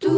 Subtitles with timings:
[0.00, 0.12] Hi,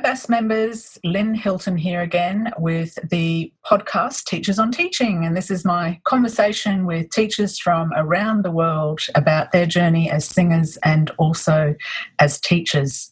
[0.00, 0.96] BAST members.
[1.02, 5.24] Lynn Hilton here again with the podcast Teachers on Teaching.
[5.24, 10.24] And this is my conversation with teachers from around the world about their journey as
[10.24, 11.74] singers and also
[12.20, 13.10] as teachers.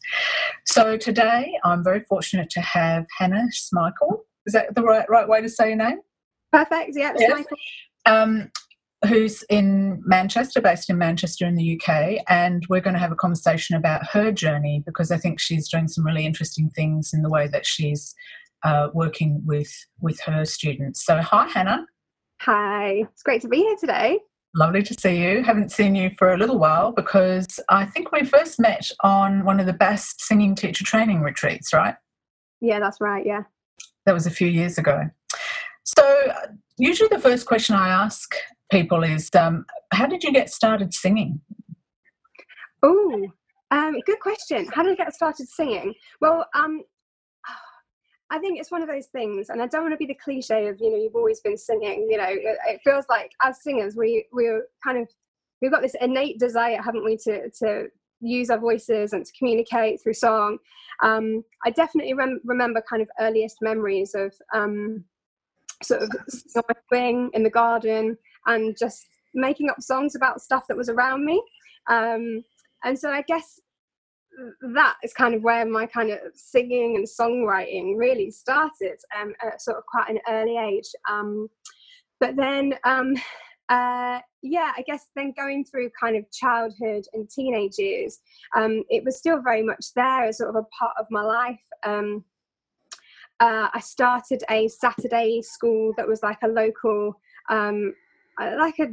[0.67, 4.21] So today I'm very fortunate to have Hannah Schmeichel.
[4.47, 5.99] Is that the right, right way to say your name?
[6.53, 7.45] Perfect, yeah, yes.
[8.07, 8.51] Um,
[9.09, 13.17] who's in Manchester, based in Manchester in the UK, and we're going to have a
[13.17, 17.31] conversation about her journey because I think she's doing some really interesting things in the
[17.31, 18.15] way that she's
[18.65, 21.05] uh, working with with her students.
[21.05, 21.87] So, hi, Hannah.
[22.43, 24.19] Hi, it's great to be here today.
[24.55, 25.43] Lovely to see you.
[25.43, 29.59] Haven't seen you for a little while because I think we first met on one
[29.61, 31.95] of the BAST singing teacher training retreats, right?
[32.61, 33.25] Yeah, that's right.
[33.25, 33.45] Yeah.
[34.05, 35.09] That was a few years ago.
[35.85, 36.33] So,
[36.77, 38.35] usually the first question I ask
[38.73, 41.41] people is um, how did you get started singing?
[42.83, 43.29] Oh,
[43.71, 44.67] um, good question.
[44.73, 45.95] How did I get started singing?
[46.21, 46.83] Well, um,
[48.31, 50.67] I think it's one of those things, and I don't want to be the cliche
[50.67, 52.09] of you know you've always been singing.
[52.11, 55.09] You know, it, it feels like as singers we we're kind of
[55.61, 57.89] we've got this innate desire, haven't we, to to
[58.21, 60.57] use our voices and to communicate through song.
[61.03, 65.05] Um, I definitely rem- remember kind of earliest memories of um,
[65.83, 66.11] sort of
[66.89, 71.43] swing in the garden and just making up songs about stuff that was around me.
[71.89, 72.45] Um,
[72.85, 73.61] and so I guess
[74.75, 79.61] that is kind of where my kind of singing and songwriting really started um, at
[79.61, 80.89] sort of quite an early age.
[81.09, 81.49] Um,
[82.21, 83.15] but then, um,
[83.69, 88.21] uh, yeah, I guess then going through kind of childhood and teenage years,
[88.57, 91.61] um, it was still very much there as sort of a part of my life.
[91.85, 92.25] Um,
[93.41, 97.93] uh, I started a Saturday school that was like a local um,
[98.39, 98.89] like a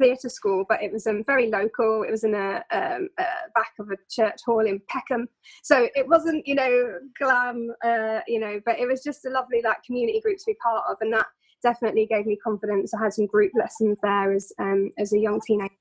[0.00, 2.02] theatre school, but it was um, very local.
[2.02, 5.28] It was in a, um, a, back of a church hall in Peckham,
[5.62, 9.62] so it wasn't you know glam, uh, you know, but it was just a lovely
[9.62, 11.26] like community group to be part of, and that
[11.62, 12.94] definitely gave me confidence.
[12.94, 15.72] I had some group lessons there as um, as a young teenager,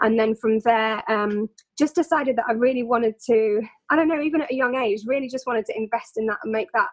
[0.00, 1.48] and then from there, um,
[1.78, 3.62] just decided that I really wanted to.
[3.90, 6.38] I don't know, even at a young age, really just wanted to invest in that
[6.42, 6.88] and make that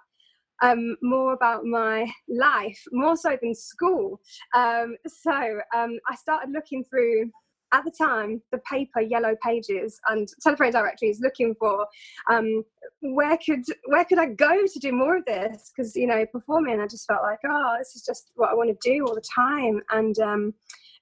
[0.62, 4.20] um, more about my life, more so than school.
[4.54, 5.32] Um, so
[5.76, 7.32] um, I started looking through
[7.74, 11.88] at the time the paper yellow pages and telephone directories looking for
[12.30, 12.64] um,
[13.02, 16.80] where could where could I go to do more of this because you know performing
[16.80, 19.24] I just felt like oh this is just what I want to do all the
[19.34, 20.54] time and um,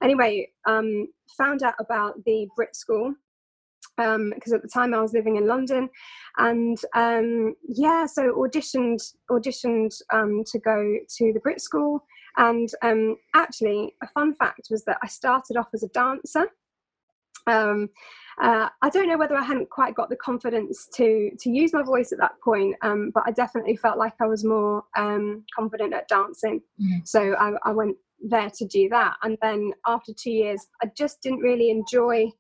[0.04, 3.14] anyway um, found out about the Brit School
[4.00, 5.90] because um, at the time I was living in London,
[6.38, 12.04] and um, yeah, so auditioned auditioned um, to go to the Brit School,
[12.38, 16.48] and um, actually, a fun fact was that I started off as a dancer.
[17.48, 17.90] Um,
[18.42, 21.84] uh, I don't know whether I hadn't quite got the confidence to to use my
[21.84, 24.84] voice at that point, um, but I definitely felt like I was more
[25.56, 26.62] confident at dancing.
[26.82, 27.06] Mm.
[27.06, 31.22] So I, I went there to do that, and then after two years, I just
[31.22, 32.32] didn't really enjoy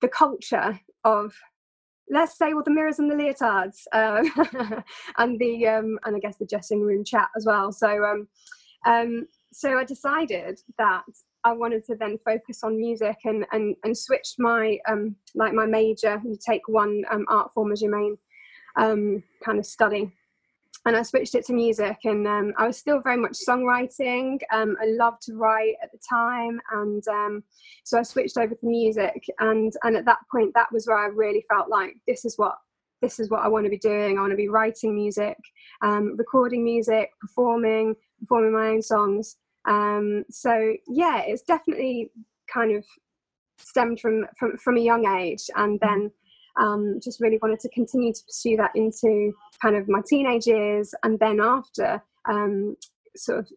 [0.00, 1.34] the culture of
[2.10, 4.82] let's say all the mirrors and the leotards um,
[5.18, 7.72] and the um, and I guess the dressing room chat as well.
[7.72, 8.28] So um,
[8.86, 11.02] um, so I decided that
[11.44, 15.66] I wanted to then focus on music and and and switch my um, like my
[15.66, 16.20] major.
[16.24, 18.18] You take one um, art form as your main
[18.76, 20.12] um, kind of study
[20.86, 24.40] and I switched it to music, and um, I was still very much songwriting.
[24.52, 27.42] Um, I loved to write at the time, and um,
[27.84, 29.24] so I switched over to music.
[29.38, 32.56] And and at that point, that was where I really felt like this is what
[33.02, 34.16] this is what I want to be doing.
[34.16, 35.36] I want to be writing music,
[35.82, 39.36] um, recording music, performing, performing my own songs.
[39.66, 42.10] Um, so yeah, it's definitely
[42.52, 42.84] kind of
[43.58, 46.10] stemmed from from from a young age, and then
[46.60, 49.32] um, just really wanted to continue to pursue that into
[49.62, 52.76] kind of my teenage years and then after um,
[53.16, 53.48] sort of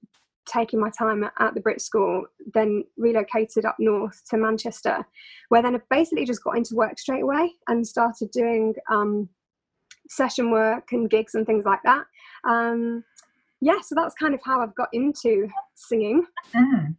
[0.45, 5.05] taking my time at the Brit School, then relocated up north to Manchester,
[5.49, 9.29] where then I basically just got into work straight away and started doing um,
[10.09, 12.05] session work and gigs and things like that.
[12.47, 13.03] Um,
[13.61, 16.25] yeah, so that's kind of how I've got into singing.
[16.53, 16.95] Mm.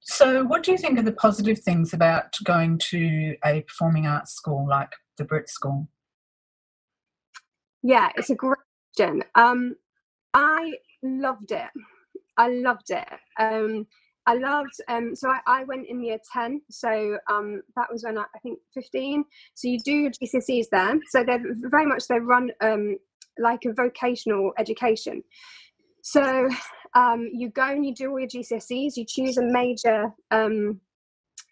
[0.00, 4.32] So, what do you think are the positive things about going to a performing arts
[4.32, 5.88] school like the Brit School?
[7.82, 8.58] Yeah, it's a great
[8.96, 9.22] question.
[9.34, 9.76] Um,
[10.32, 11.68] I loved it.
[12.36, 13.08] I loved it.
[13.38, 13.86] Um,
[14.26, 14.74] I loved.
[14.88, 16.62] Um, so I, I, went in year ten.
[16.70, 19.24] So um, that was when I, I, think fifteen.
[19.54, 20.98] So you do your GCSEs there.
[21.10, 22.96] So they're very much they run um,
[23.38, 25.22] like a vocational education.
[26.02, 26.48] So
[26.94, 28.96] um, you go and you do all your GCSEs.
[28.96, 30.80] You choose a major um,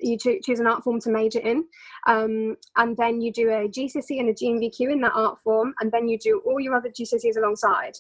[0.00, 1.64] you cho- choose an art form to major in,
[2.06, 5.90] um, and then you do a GCSE and a GNVQ in that art form, and
[5.93, 7.96] then you do all your other GCSEs alongside.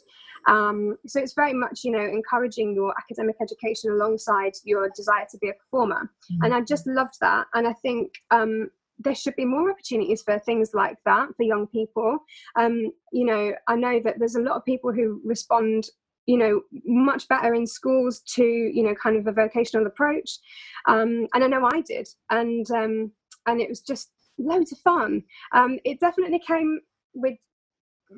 [0.48, 5.38] Um, so it's very much, you know, encouraging your academic education alongside your desire to
[5.38, 6.10] be a performer.
[6.32, 6.44] Mm-hmm.
[6.44, 7.46] And I just loved that.
[7.54, 11.66] And I think um, there should be more opportunities for things like that for young
[11.66, 12.18] people.
[12.56, 15.88] Um, you know, I know that there's a lot of people who respond
[16.26, 20.38] you know much better in schools to you know kind of a vocational approach
[20.86, 23.10] um, and i know i did and um,
[23.46, 25.22] and it was just loads of fun
[25.52, 26.80] um, it definitely came
[27.14, 27.34] with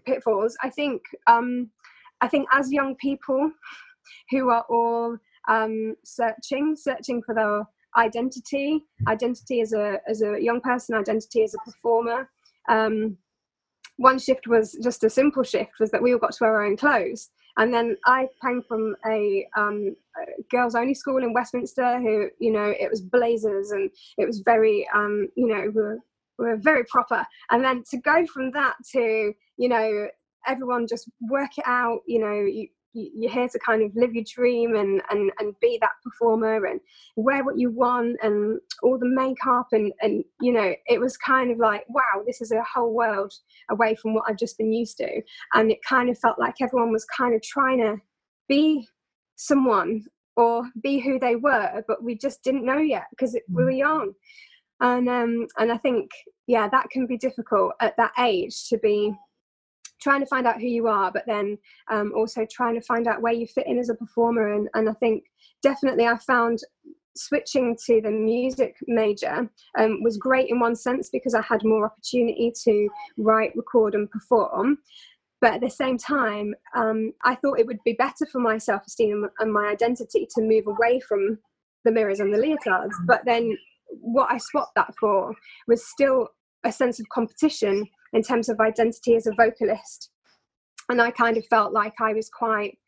[0.07, 1.71] pitfalls i think um,
[2.25, 3.51] I think as young people
[4.31, 7.65] who are all um, searching, searching for their
[7.99, 12.31] identity, identity as a as a young person, identity as a performer.
[12.69, 13.19] Um,
[13.97, 16.65] one shift was just a simple shift was that we all got to wear our
[16.65, 17.29] own clothes.
[17.57, 22.53] And then I came from a, um, a girls only school in Westminster who, you
[22.53, 25.99] know, it was blazers and it was very, um, you know, we were,
[26.39, 27.25] we were very proper.
[27.51, 30.09] And then to go from that to, you know,
[30.47, 34.25] everyone just work it out you know you, you're here to kind of live your
[34.25, 36.81] dream and, and, and be that performer and
[37.17, 41.51] wear what you want and all the makeup and, and you know it was kind
[41.51, 43.33] of like wow this is a whole world
[43.71, 45.23] away from what i've just been used to
[45.55, 47.97] and it kind of felt like everyone was kind of trying to
[48.49, 48.87] be
[49.37, 50.05] someone
[50.37, 53.65] or be who they were but we just didn't know yet because we mm.
[53.65, 54.13] were young
[54.81, 56.11] and um and i think
[56.47, 59.13] yeah that can be difficult at that age to be
[60.05, 61.59] trying to find out who you are, but then
[61.91, 64.53] um, also trying to find out where you fit in as a performer.
[64.53, 65.25] And, and I think
[65.63, 66.61] definitely I found
[67.17, 69.49] switching to the music major
[69.79, 74.11] um, was great in one sense because I had more opportunity to write, record, and
[74.11, 74.79] perform.
[75.41, 78.83] But at the same time, um, I thought it would be better for my self
[78.87, 81.39] esteem and my identity to move away from
[81.85, 82.93] the mirrors and the leotards.
[83.07, 83.57] But then
[83.89, 85.35] what I swapped that for
[85.67, 86.29] was still
[86.65, 90.11] a sense of competition in terms of identity as a vocalist.
[90.89, 92.79] And I kind of felt like I was quite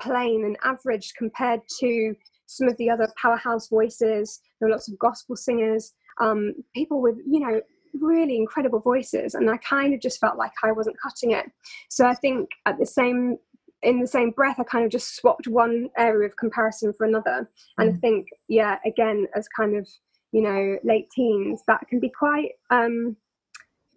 [0.00, 2.14] plain and average compared to
[2.46, 4.40] some of the other powerhouse voices.
[4.60, 7.60] There were lots of gospel singers, um, people with, you know,
[8.00, 9.34] really incredible voices.
[9.34, 11.46] And I kind of just felt like I wasn't cutting it.
[11.88, 13.38] So I think at the same
[13.82, 17.48] in the same breath, I kind of just swapped one area of comparison for another.
[17.78, 17.96] And mm.
[17.96, 19.86] I think, yeah, again, as kind of,
[20.32, 23.16] you know, late teens, that can be quite um,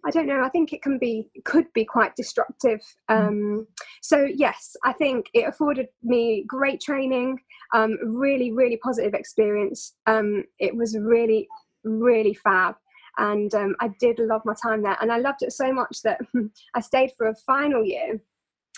[0.04, 0.42] I don't know.
[0.42, 2.80] I think it can be could be quite destructive.
[3.10, 3.28] Mm.
[3.28, 3.66] Um,
[4.02, 7.38] so yes, I think it afforded me great training,
[7.74, 9.94] um, really really positive experience.
[10.06, 11.48] Um, it was really
[11.84, 12.76] really fab,
[13.18, 16.20] and um, I did love my time there, and I loved it so much that
[16.74, 18.20] I stayed for a final year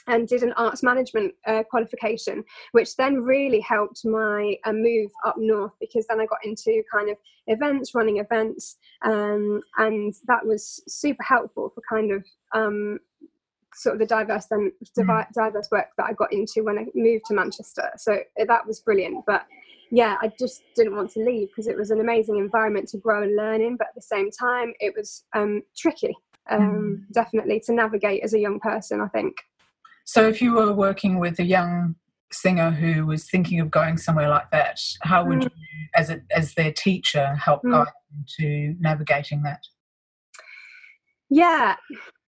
[0.06, 5.36] and did an arts management uh, qualification, which then really helped my uh, move up
[5.38, 7.16] north because then I got into kind of
[7.46, 12.98] events, running events, um, and that was super helpful for kind of um,
[13.74, 15.26] sort of the diverse and mm.
[15.34, 17.90] diverse work that I got into when I moved to Manchester.
[17.96, 19.46] So uh, that was brilliant, but.
[19.94, 23.24] Yeah, I just didn't want to leave because it was an amazing environment to grow
[23.24, 26.16] and learn in, but at the same time, it was um, tricky,
[26.48, 27.12] um, mm.
[27.12, 29.02] definitely to navigate as a young person.
[29.02, 29.36] I think.
[30.04, 31.96] So, if you were working with a young
[32.32, 35.44] singer who was thinking of going somewhere like that, how would mm.
[35.44, 35.50] you,
[35.94, 37.72] as a, as their teacher, help mm.
[37.72, 39.60] guide them to navigating that?
[41.30, 41.76] Yeah,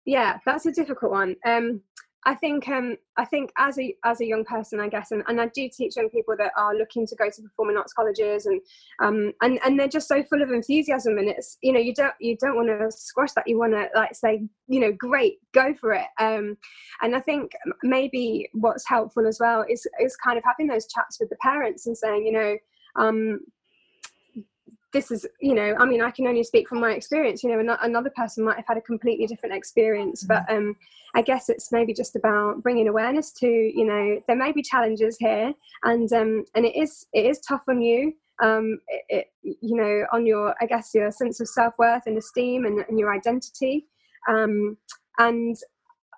[0.05, 1.35] yeah, that's a difficult one.
[1.45, 1.81] Um,
[2.25, 5.39] I think um, I think as a as a young person, I guess, and, and
[5.39, 8.61] I do teach young people that are looking to go to performing arts colleges, and
[9.01, 12.13] um, and and they're just so full of enthusiasm, and it's you know you don't
[12.19, 15.73] you don't want to squash that, you want to like say you know great, go
[15.73, 16.57] for it, um,
[17.01, 21.19] and I think maybe what's helpful as well is is kind of having those chats
[21.21, 22.57] with the parents and saying you know
[22.97, 23.39] um,
[24.91, 27.77] this is you know i mean i can only speak from my experience you know
[27.81, 30.57] another person might have had a completely different experience but mm.
[30.57, 30.75] um
[31.15, 35.17] i guess it's maybe just about bringing awareness to you know there may be challenges
[35.19, 35.53] here
[35.83, 40.05] and um and it is it is tough on you um it, it you know
[40.11, 43.85] on your i guess your sense of self-worth and esteem and, and your identity
[44.27, 44.77] um
[45.19, 45.57] and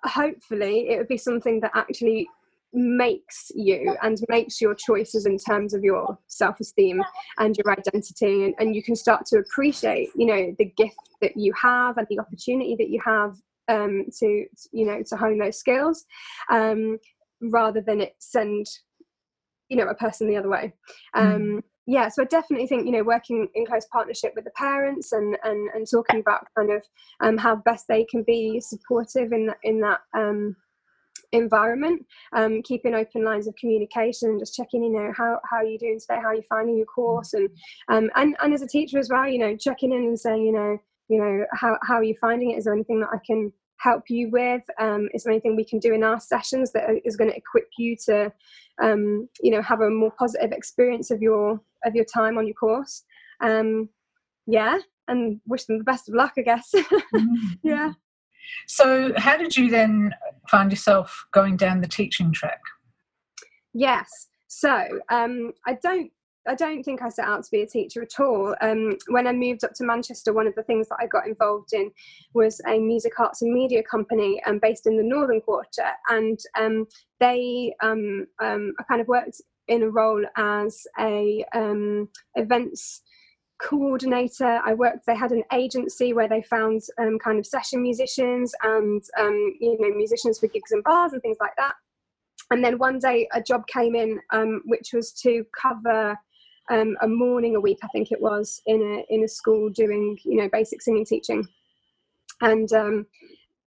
[0.04, 2.28] hopefully it would be something that actually
[2.72, 7.02] makes you and makes your choices in terms of your self-esteem
[7.38, 11.36] and your identity and, and you can start to appreciate you know the gift that
[11.36, 13.36] you have and the opportunity that you have
[13.68, 16.04] um, to you know to hone those skills
[16.50, 16.98] um,
[17.42, 18.66] rather than it send
[19.68, 20.72] you know a person the other way
[21.14, 21.62] um, mm.
[21.86, 25.36] yeah so i definitely think you know working in close partnership with the parents and
[25.44, 26.82] and, and talking about kind of
[27.20, 30.56] um, how best they can be supportive in that in that um,
[31.32, 35.78] environment um, keeping open lines of communication just checking you know how, how are you
[35.78, 36.20] doing today?
[36.20, 37.34] How are you finding your course?
[37.34, 37.48] And
[37.88, 40.52] um, and and as a teacher as well you know checking in and saying you
[40.52, 42.58] know you know how, how are you finding it?
[42.58, 44.62] Is there anything that i can help you with?
[44.78, 47.68] Um, is there anything we can do in our sessions that is going to equip
[47.76, 48.32] you to
[48.80, 52.54] um, you know have a more positive experience of your of your time on your
[52.54, 53.04] course?
[53.40, 53.88] Um,
[54.46, 56.72] yeah and wish them the best of luck i guess.
[57.14, 57.46] Mm-hmm.
[57.62, 57.92] yeah
[58.66, 60.14] so, how did you then
[60.48, 62.60] find yourself going down the teaching track?
[63.72, 64.28] Yes.
[64.48, 66.10] So, um, I don't
[66.46, 68.56] I don't think I set out to be a teacher at all.
[68.60, 71.72] Um, when I moved up to Manchester, one of the things that I got involved
[71.72, 71.90] in
[72.34, 76.86] was a music arts and media company um, based in the Northern Quarter, and um,
[77.20, 81.44] they um, um, I kind of worked in a role as a
[82.34, 83.02] events
[83.62, 84.60] coordinator.
[84.64, 85.06] I worked.
[85.06, 89.76] They had an agency where they found um, kind of session musicians and um, you
[89.80, 91.74] know musicians for gigs and bars and things like that.
[92.50, 96.18] And then one day a job came in, um, which was to cover
[96.70, 100.18] um, a morning a week, I think it was, in a in a school doing
[100.24, 101.46] you know basic singing teaching.
[102.40, 103.06] And um,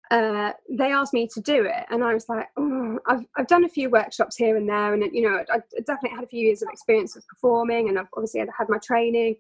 [0.09, 3.65] uh, they asked me to do it, and I was like, oh, I've I've done
[3.65, 6.62] a few workshops here and there, and you know I definitely had a few years
[6.62, 9.35] of experience of performing, and I've obviously had, had my training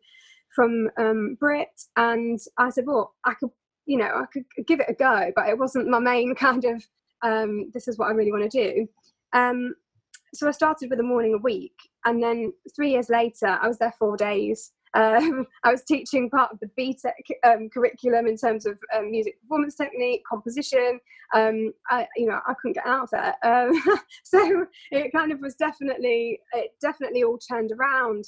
[0.55, 3.49] from um, Brit, and I said, well, I could,
[3.85, 6.83] you know, I could give it a go, but it wasn't my main kind of.
[7.23, 8.87] Um, this is what I really want to do.
[9.31, 9.75] Um,
[10.33, 13.77] so I started with a morning a week, and then three years later, I was
[13.77, 14.71] there four days.
[14.95, 19.41] Um, I was teaching part of the BTEC um, curriculum in terms of um, music
[19.41, 20.99] performance technique, composition.
[21.33, 23.81] Um, I, you know, I couldn't get out of there, um,
[24.23, 28.25] so it kind of was definitely, it definitely all turned around.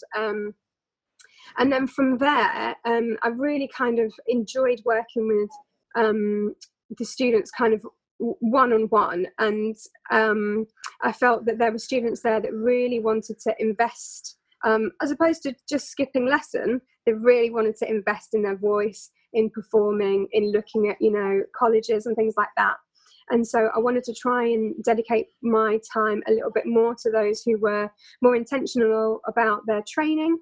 [1.57, 5.49] And then from there, um, I really kind of enjoyed working with
[5.95, 6.55] um,
[6.97, 7.85] the students kind of
[8.17, 9.27] one on one.
[9.39, 9.75] And
[10.11, 10.65] um,
[11.01, 15.43] I felt that there were students there that really wanted to invest, um, as opposed
[15.43, 20.51] to just skipping lesson, they really wanted to invest in their voice, in performing, in
[20.51, 22.75] looking at, you know, colleges and things like that.
[23.29, 27.11] And so I wanted to try and dedicate my time a little bit more to
[27.11, 30.37] those who were more intentional about their training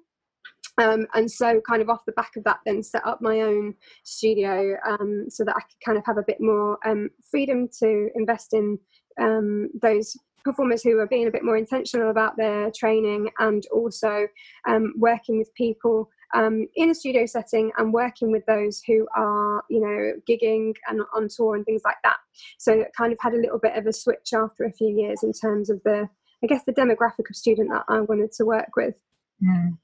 [0.78, 3.74] um, and so, kind of off the back of that, then set up my own
[4.02, 8.08] studio um, so that I could kind of have a bit more um, freedom to
[8.14, 8.78] invest in
[9.20, 14.26] um, those performers who are being a bit more intentional about their training and also
[14.68, 19.62] um, working with people um, in a studio setting and working with those who are,
[19.70, 22.16] you know, gigging and on tour and things like that.
[22.58, 25.22] So, it kind of had a little bit of a switch after a few years
[25.22, 26.08] in terms of the,
[26.42, 28.94] I guess, the demographic of student that I wanted to work with.
[29.40, 29.78] Mm.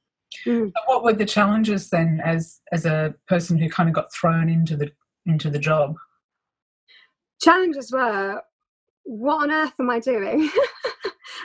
[0.47, 0.73] Mm.
[0.87, 4.77] What were the challenges then, as as a person who kind of got thrown into
[4.77, 4.91] the
[5.27, 5.97] into the job?
[7.41, 8.43] Challenges were,
[9.05, 10.51] what on earth am I doing?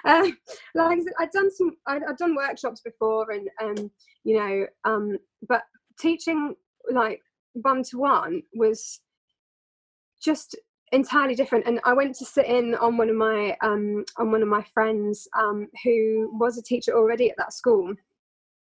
[0.06, 0.28] uh,
[0.76, 3.92] like I said, I'd done some, I'd, I'd done workshops before, and um,
[4.24, 5.64] you know, um, but
[6.00, 6.56] teaching
[6.92, 7.22] like
[7.54, 9.00] one to one was
[10.22, 10.56] just
[10.92, 14.42] entirely different and i went to sit in on one of my um, on one
[14.42, 17.94] of my friends um, who was a teacher already at that school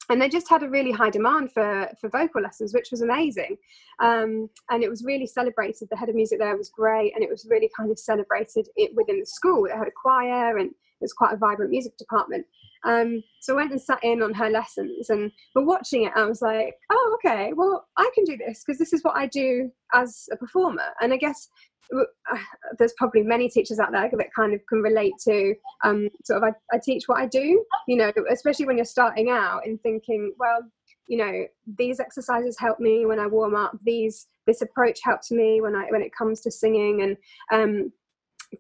[0.10, 3.58] and they just had a really high demand for for vocal lessons which was amazing.
[4.00, 5.88] Um, and it was really celebrated.
[5.90, 8.92] The head of music there was great and it was really kind of celebrated it
[8.96, 9.66] within the school.
[9.66, 12.46] It had a choir and it was quite a vibrant music department.
[12.86, 16.26] Um, so I went and sat in on her lessons, and but watching it, I
[16.26, 19.72] was like, oh, okay, well, I can do this because this is what I do
[19.94, 20.90] as a performer.
[21.02, 21.48] And I guess
[22.78, 26.50] there's probably many teachers out there that kind of can relate to um, sort of
[26.50, 30.34] I, I teach what I do, you know, especially when you're starting out and thinking,
[30.40, 30.62] well,
[31.08, 31.46] you know,
[31.78, 33.78] these exercises help me when I warm up.
[33.84, 37.18] These this approach helps me when I when it comes to singing, and
[37.52, 37.92] um,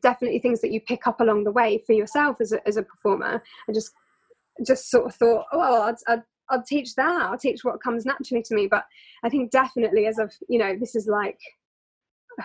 [0.01, 2.83] definitely things that you pick up along the way for yourself as a, as a
[2.83, 3.41] performer.
[3.69, 3.91] I just
[4.65, 7.23] just sort of thought, oh, well, I'd, I'd, I'll teach that.
[7.23, 8.67] I'll teach what comes naturally to me.
[8.67, 8.85] But
[9.23, 11.39] I think definitely as I've, you know, this is like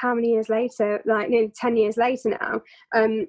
[0.00, 2.60] how many years later, like nearly 10 years later now,
[2.94, 3.26] um,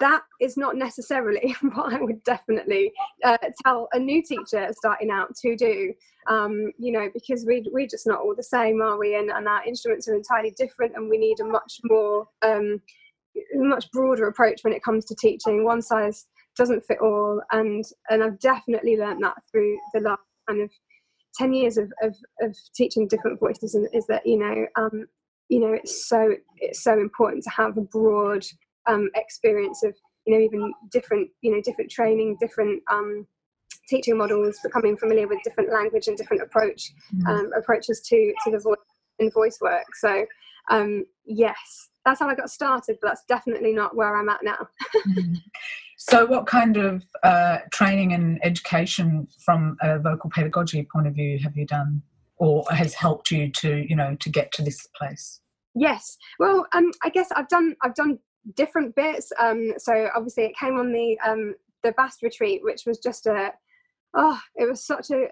[0.00, 2.92] that is not necessarily what I would definitely
[3.24, 5.92] uh, tell a new teacher starting out to do.
[6.28, 9.16] Um, you know, because we we're just not all the same, are we?
[9.16, 12.80] And, and our instruments are entirely different, and we need a much more um,
[13.54, 15.64] much broader approach when it comes to teaching.
[15.64, 20.62] One size doesn't fit all, and and I've definitely learned that through the last kind
[20.62, 20.70] of
[21.36, 25.06] 10 years of, of, of teaching different voices and is that you know um,
[25.48, 28.44] you know it's so it's so important to have a broad
[28.86, 29.94] um, experience of
[30.26, 33.26] you know even different you know different training different um,
[33.88, 37.26] teaching models becoming familiar with different language and different approach mm-hmm.
[37.26, 38.76] um, approaches to to the voice
[39.18, 40.26] and voice work so
[40.70, 44.68] um, yes, that's how I got started, but that's definitely not where I'm at now.
[45.08, 45.34] mm-hmm.
[45.96, 51.38] So, what kind of uh, training and education from a vocal pedagogy point of view
[51.38, 52.02] have you done,
[52.36, 55.40] or has helped you to, you know, to get to this place?
[55.74, 58.18] Yes, well, um, I guess I've done I've done
[58.54, 59.32] different bits.
[59.38, 63.52] Um, so obviously, it came on the um, the BAST retreat, which was just a
[64.14, 65.26] oh, it was such a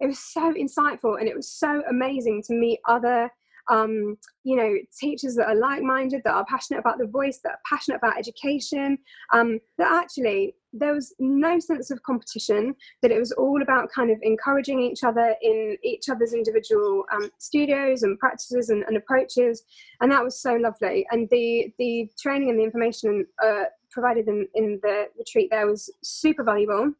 [0.00, 3.30] it was so insightful and it was so amazing to meet other
[3.70, 7.60] um, you know, teachers that are like-minded, that are passionate about the voice, that are
[7.68, 8.98] passionate about education.
[9.32, 12.74] Um, that actually there was no sense of competition.
[13.02, 17.30] That it was all about kind of encouraging each other in each other's individual um,
[17.38, 19.64] studios and practices and, and, approaches,
[20.00, 21.06] and that was so lovely.
[21.10, 25.90] And the the training and the information uh, provided in, in the retreat there was
[26.02, 26.92] super valuable.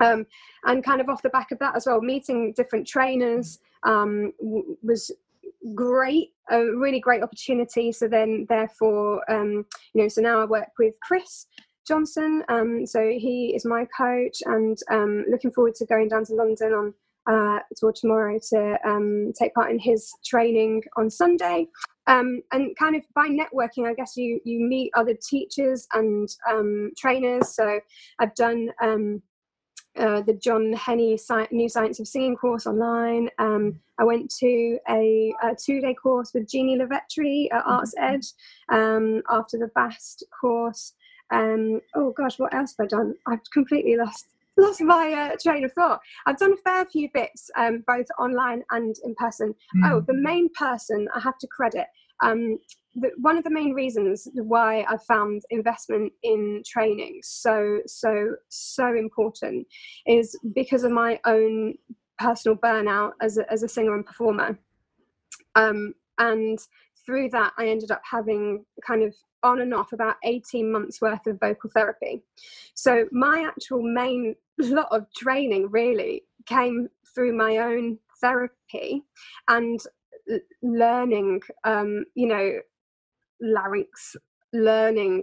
[0.00, 0.26] Um,
[0.64, 4.76] and kind of off the back of that as well, meeting different trainers um, w-
[4.80, 5.10] was
[5.74, 7.92] great a really great opportunity.
[7.92, 11.46] So then therefore um, you know so now i work with chris
[11.86, 16.34] johnson um, so he is my coach and um, looking forward to going down to
[16.34, 16.94] london on
[17.26, 17.58] uh,
[17.94, 21.66] tomorrow to um, take part in his training on sunday.
[22.06, 26.92] Um, and kind of by networking i guess you you meet other teachers and um,
[26.96, 27.54] trainers.
[27.54, 27.80] So
[28.18, 28.70] i've done
[29.98, 33.28] uh, the John Henny Sci- New Science of Singing course online.
[33.38, 37.70] Um, I went to a, a two day course with Jeannie LoVetri at mm-hmm.
[37.70, 38.32] ArtsEd
[38.68, 40.94] um, after the Bast course.
[41.30, 43.14] Um, oh gosh, what else have I done?
[43.26, 44.26] I've completely lost
[44.56, 46.00] lost my uh, train of thought.
[46.26, 49.54] I've done a fair few bits, um, both online and in person.
[49.76, 49.90] Mm.
[49.90, 51.86] Oh, the main person I have to credit
[52.22, 52.58] um,
[52.94, 58.94] the, one of the main reasons why I found investment in training so so so
[58.94, 59.66] important
[60.06, 61.74] is because of my own
[62.18, 64.58] personal burnout as a, as a singer and performer.
[65.54, 66.58] Um, and
[67.06, 71.26] through that, I ended up having kind of on and off about 18 months worth
[71.26, 72.22] of vocal therapy.
[72.74, 79.04] So my actual main lot of training really came through my own therapy
[79.48, 79.80] and
[80.62, 82.58] learning um, you know
[83.40, 84.16] larynx
[84.52, 85.22] learning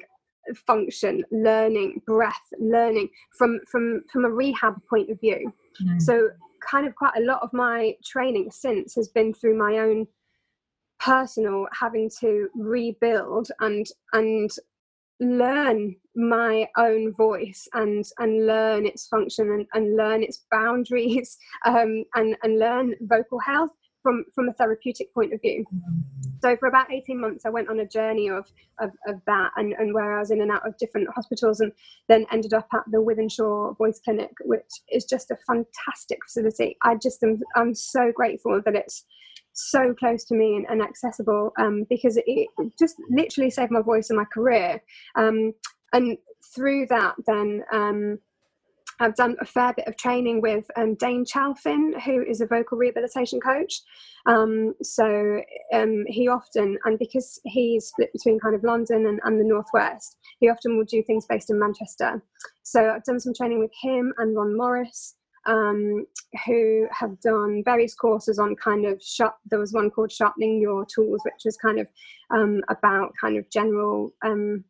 [0.67, 5.51] function learning breath learning from from from a rehab point of view
[5.81, 6.01] mm.
[6.01, 6.29] so
[6.61, 10.07] kind of quite a lot of my training since has been through my own
[10.99, 14.51] personal having to rebuild and and
[15.19, 22.03] learn my own voice and and learn its function and, and learn its boundaries um,
[22.15, 23.71] and and learn vocal health
[24.05, 25.65] from from a therapeutic point of view.
[26.43, 28.45] So for about 18 months i went on a journey of
[28.79, 31.71] of, of that and, and where i was in and out of different hospitals and
[32.07, 36.77] then ended up at the wythenshawe voice clinic which is just a fantastic facility.
[36.83, 39.05] I just am i'm so grateful that it's
[39.53, 43.81] so close to me and, and accessible um, because it, it, just literally saved my
[43.81, 44.83] voice and my career.
[45.15, 45.53] Um,
[45.93, 46.17] and
[46.53, 48.19] through that then um,
[48.99, 52.77] I've done a fair bit of training with um, Dane Chalfin, who is a vocal
[52.77, 53.81] rehabilitation coach.
[54.25, 55.41] Um, so
[55.73, 60.17] um, he often, and because he's split between kind of London and, and, the Northwest,
[60.39, 62.23] he often will do things based in Manchester.
[62.63, 65.15] So I've done some training with him and Ron Morris.
[65.47, 66.07] Um,
[66.47, 70.87] who have done various courses on kind of sharp, there was one called sharpening your
[70.87, 71.85] tools which was kind of
[72.31, 74.63] um, about kind of general um,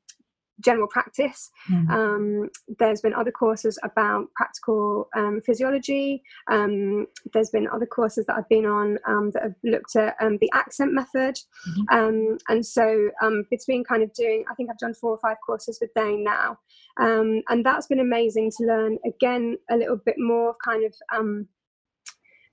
[0.64, 1.50] general practice.
[1.70, 1.90] Mm.
[1.90, 6.24] Um, there's been other courses about practical um, physiology.
[6.50, 10.38] Um, there's been other courses that I've been on um, that have looked at um,
[10.40, 11.38] the accent method.
[11.70, 12.36] Mm-hmm.
[12.50, 15.78] and so um between kind of doing, I think I've done four or five courses
[15.82, 16.58] with Dane now.
[16.98, 20.94] and that's been amazing to learn again a little bit more kind of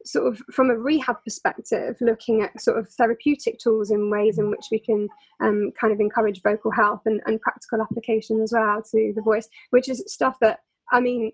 [0.04, 4.50] sort of from a rehab perspective, looking at sort of therapeutic tools in ways in
[4.50, 5.08] which we can
[5.40, 9.48] um, kind of encourage vocal health and, and practical application as well to the voice,
[9.70, 10.60] which is stuff that,
[10.90, 11.32] I mean,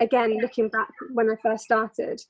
[0.00, 2.20] again, looking back when I first started,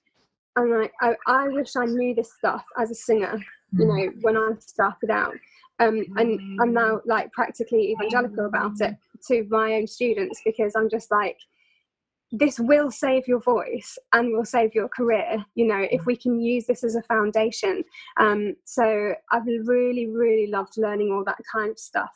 [0.57, 3.39] I'm like, I, I wish I knew this stuff as a singer,
[3.73, 5.35] you know, when I started out.
[5.79, 8.97] Um, and I'm now like practically evangelical about it
[9.29, 11.37] to my own students because I'm just like,
[12.33, 16.41] this will save your voice and will save your career you know if we can
[16.41, 17.85] use this as a foundation.
[18.19, 22.11] Um, so i've really really loved learning all that kind of stuff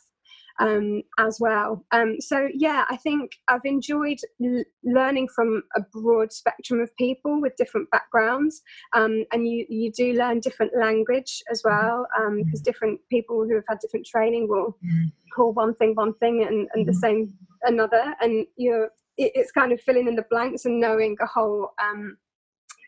[0.59, 1.85] um, as well.
[1.93, 7.41] Um, so yeah i think i've enjoyed l- learning from a broad spectrum of people
[7.41, 8.63] with different backgrounds.
[8.93, 13.55] Um, and you you do learn different language as well because um, different people who
[13.55, 15.13] have had different training will mm.
[15.35, 18.15] call one thing one thing and, and the same another.
[18.21, 22.17] And you're it, it's kind of filling in the blanks and knowing a whole um,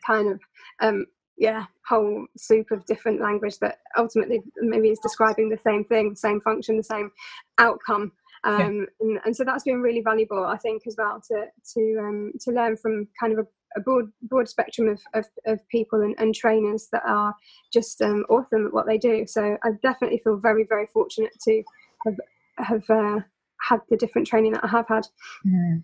[0.05, 0.39] kind of
[0.81, 1.05] um,
[1.37, 6.41] yeah whole soup of different language that ultimately maybe is describing the same thing same
[6.41, 7.11] function the same
[7.57, 8.11] outcome
[8.45, 8.85] um, yeah.
[8.99, 12.51] and, and, so that's been really valuable i think as well to to um, to
[12.51, 16.35] learn from kind of a, a broad broad spectrum of, of, of people and, and,
[16.35, 17.33] trainers that are
[17.71, 21.63] just um, awesome at what they do so i definitely feel very very fortunate to
[22.05, 22.15] have
[22.57, 23.19] have uh,
[23.61, 25.07] had the different training that i have had
[25.45, 25.81] mm.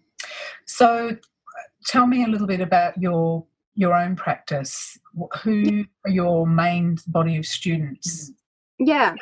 [0.70, 1.16] So
[1.86, 4.98] tell me a little bit about your your own practice
[5.42, 8.32] who are your main body of students
[8.78, 9.16] yeah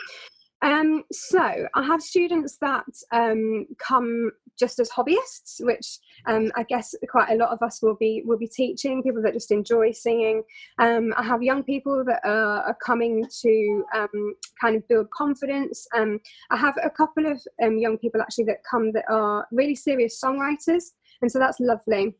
[0.63, 6.95] um, so I have students that um, come just as hobbyists, which um, I guess
[7.09, 9.03] quite a lot of us will be will be teaching.
[9.03, 10.41] People that just enjoy singing.
[10.79, 15.87] Um, I have young people that are, are coming to um, kind of build confidence.
[15.95, 20.19] Um, I have a couple of young people actually that come that are really serious
[20.19, 20.85] songwriters,
[21.21, 22.15] and so that's lovely.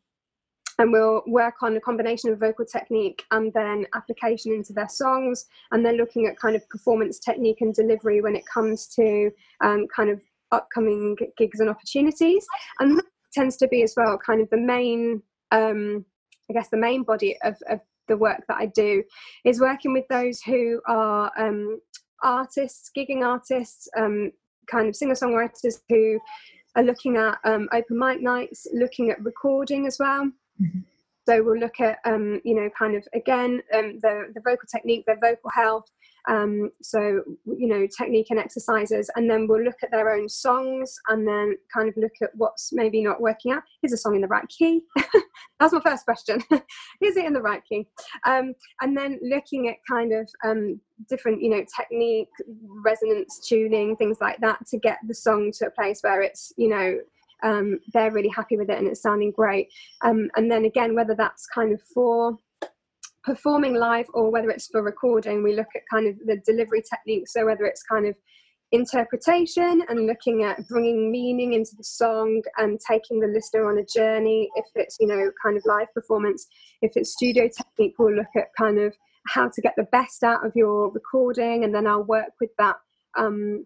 [0.80, 5.46] And we'll work on a combination of vocal technique and then application into their songs.
[5.72, 9.88] And then looking at kind of performance technique and delivery when it comes to um,
[9.88, 10.20] kind of
[10.52, 12.46] upcoming gigs and opportunities.
[12.78, 16.04] And that tends to be as well kind of the main um,
[16.50, 19.02] i guess the main body of, of the work that i do
[19.44, 21.80] is working with those who are um,
[22.22, 24.32] artists gigging artists um,
[24.66, 26.18] kind of singer songwriters who
[26.76, 30.80] are looking at um, open mic nights looking at recording as well Mm-hmm.
[31.28, 35.04] So we'll look at, um, you know, kind of again um, the the vocal technique,
[35.06, 35.84] their vocal health.
[36.28, 40.94] Um, so you know, technique and exercises, and then we'll look at their own songs,
[41.08, 43.62] and then kind of look at what's maybe not working out.
[43.82, 44.82] Is a song in the right key?
[45.60, 46.42] That's my first question.
[47.00, 47.88] Is it in the right key?
[48.24, 52.28] Um, and then looking at kind of um, different, you know, technique,
[52.84, 56.68] resonance tuning, things like that, to get the song to a place where it's, you
[56.68, 56.98] know,
[57.42, 59.68] um, they're really happy with it and it's sounding great.
[60.02, 62.36] Um, and then again, whether that's kind of for
[63.28, 67.34] performing live or whether it's for recording, we look at kind of the delivery techniques.
[67.34, 68.14] So whether it's kind of
[68.72, 73.84] interpretation and looking at bringing meaning into the song and taking the listener on a
[73.84, 76.46] journey if it's you know kind of live performance
[76.82, 78.94] if it's studio technique we'll look at kind of
[79.28, 82.76] how to get the best out of your recording and then i'll work with that
[83.16, 83.64] um,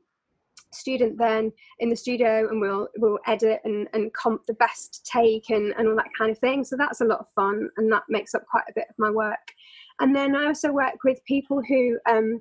[0.74, 5.50] student then in the studio and we'll we'll edit and, and comp the best take
[5.50, 6.64] and, and all that kind of thing.
[6.64, 9.10] So that's a lot of fun and that makes up quite a bit of my
[9.10, 9.52] work.
[10.00, 12.40] And then i also work with people who um,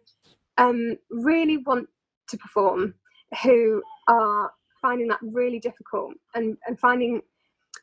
[0.57, 1.87] um, really want
[2.29, 2.93] to perform
[3.43, 7.21] who are finding that really difficult and, and finding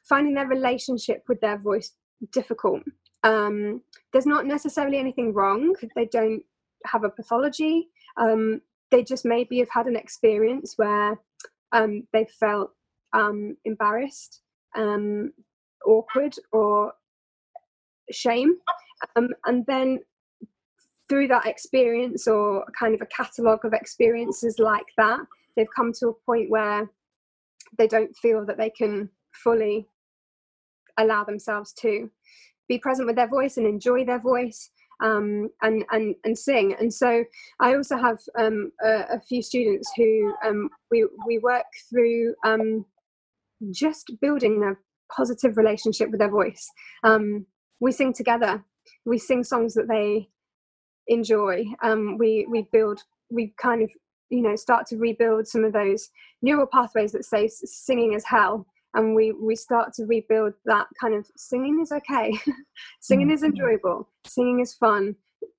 [0.04, 1.92] finding their relationship with their voice
[2.32, 2.82] difficult.
[3.24, 3.82] Um,
[4.12, 5.74] there's not necessarily anything wrong.
[5.94, 6.42] They don't
[6.86, 7.88] have a pathology.
[8.16, 11.18] Um, they just maybe have had an experience where
[11.72, 12.70] um, they felt
[13.12, 14.42] um, embarrassed,
[14.76, 15.32] um,
[15.86, 16.92] awkward, or
[18.10, 18.56] shame.
[19.16, 20.00] Um, and then
[21.08, 25.20] through that experience, or kind of a catalogue of experiences like that,
[25.56, 26.88] they've come to a point where
[27.76, 29.86] they don't feel that they can fully
[30.98, 32.10] allow themselves to
[32.68, 34.70] be present with their voice and enjoy their voice
[35.00, 36.74] um, and, and, and sing.
[36.78, 37.24] And so
[37.60, 42.84] I also have um, a, a, few students who um, we, we work through um,
[43.70, 44.76] just building a
[45.14, 46.68] positive relationship with their voice.
[47.04, 47.46] Um,
[47.80, 48.64] we sing together,
[49.04, 50.28] we sing songs that they
[51.06, 51.64] enjoy.
[51.82, 53.90] Um, we, we build, we kind of,
[54.30, 56.10] you know, start to rebuild some of those
[56.42, 61.14] neural pathways that say singing is hell and we we start to rebuild that kind
[61.14, 62.32] of singing is okay.
[63.00, 63.50] Singing is mm-hmm.
[63.50, 64.08] enjoyable.
[64.26, 65.14] Singing is fun.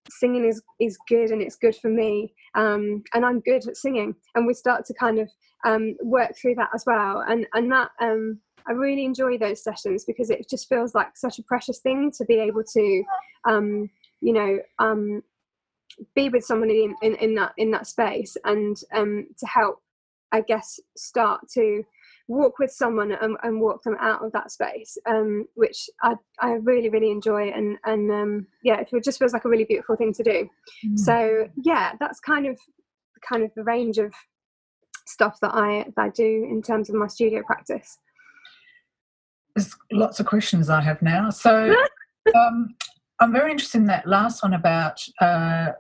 [0.10, 4.16] Singing is is good and it's good for me um, and i'm good at singing.
[4.36, 5.30] And we start to kind of
[5.66, 7.24] um, work through that as well.
[7.28, 11.40] And and that um, i really enjoy those sessions because it just feels like such
[11.40, 13.04] a precious thing to be able to
[13.48, 13.90] um,
[14.22, 15.24] you know um,
[16.16, 19.82] be with somebody in, in, in that in that space and um, to help
[20.32, 21.84] i guess start to
[22.30, 26.52] walk with someone and, and walk them out of that space, um, which I, I
[26.54, 27.50] really, really enjoy.
[27.50, 30.50] And, and um, yeah, it just feels like a really beautiful thing to do.
[30.86, 31.00] Mm.
[31.00, 32.58] So yeah, that's kind of
[33.28, 34.14] kind of the range of
[35.08, 37.98] stuff that I, that I do in terms of my studio practice.
[39.56, 41.32] There's lots of questions I have now.
[41.32, 41.76] So
[42.36, 42.76] um,
[43.20, 45.72] I'm very interested in that last one about uh,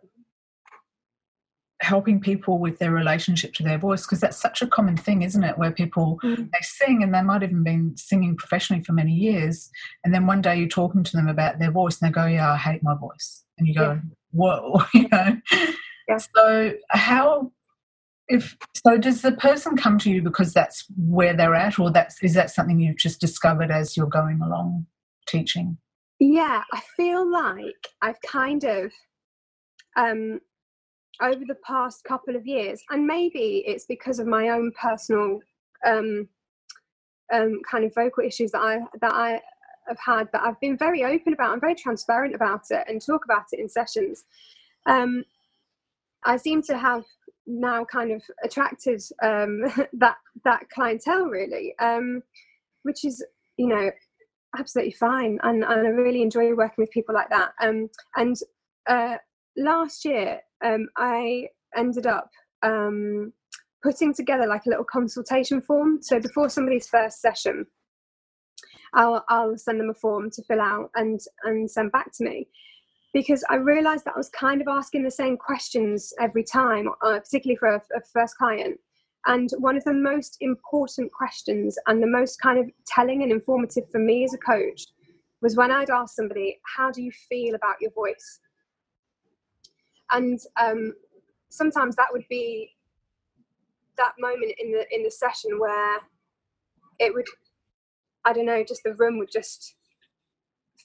[1.81, 5.43] helping people with their relationship to their voice because that's such a common thing isn't
[5.43, 6.35] it where people mm.
[6.35, 9.69] they sing and they might even been singing professionally for many years
[10.03, 12.51] and then one day you're talking to them about their voice and they go yeah
[12.51, 13.99] i hate my voice and you go yeah.
[14.31, 15.37] whoa you know
[16.07, 16.17] yeah.
[16.35, 17.49] so how
[18.27, 22.21] if so does the person come to you because that's where they're at or that's
[22.21, 24.85] is that something you've just discovered as you're going along
[25.27, 25.77] teaching
[26.19, 28.91] yeah i feel like i've kind of
[29.95, 30.41] um
[31.21, 35.39] over the past couple of years and maybe it's because of my own personal
[35.85, 36.27] um
[37.33, 39.41] um kind of vocal issues that i that i
[39.87, 43.25] have had that i've been very open about and very transparent about it and talk
[43.25, 44.23] about it in sessions.
[44.85, 45.23] Um
[46.23, 47.03] i seem to have
[47.47, 49.61] now kind of attracted um
[49.93, 52.21] that that clientele really um
[52.83, 53.25] which is
[53.57, 53.91] you know
[54.57, 57.51] absolutely fine and, and i really enjoy working with people like that.
[57.61, 58.35] Um, and
[58.87, 59.17] uh,
[59.57, 62.29] last year um, i ended up
[62.61, 63.31] um,
[63.81, 67.65] putting together like a little consultation form so before somebody's first session
[68.93, 72.47] I'll, I'll send them a form to fill out and and send back to me
[73.13, 77.19] because I realized that I was kind of asking the same questions every time, uh,
[77.19, 78.79] particularly for a, a, first client.
[79.25, 83.89] And one of the most important questions and the most kind of telling and informative
[83.91, 84.83] for me as a coach
[85.41, 88.39] was when I'd ask somebody, How do you feel about your voice?
[90.11, 90.93] And um,
[91.49, 92.71] sometimes that would be
[93.97, 95.97] that moment in the in the session where
[96.99, 97.27] it would
[98.25, 99.75] I don't know, just the room would just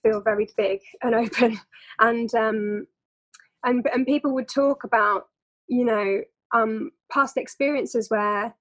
[0.03, 1.59] feel very big and open
[2.01, 2.87] and um
[3.65, 5.29] and and people would talk about
[5.69, 6.21] you know
[6.55, 8.55] um, past experiences where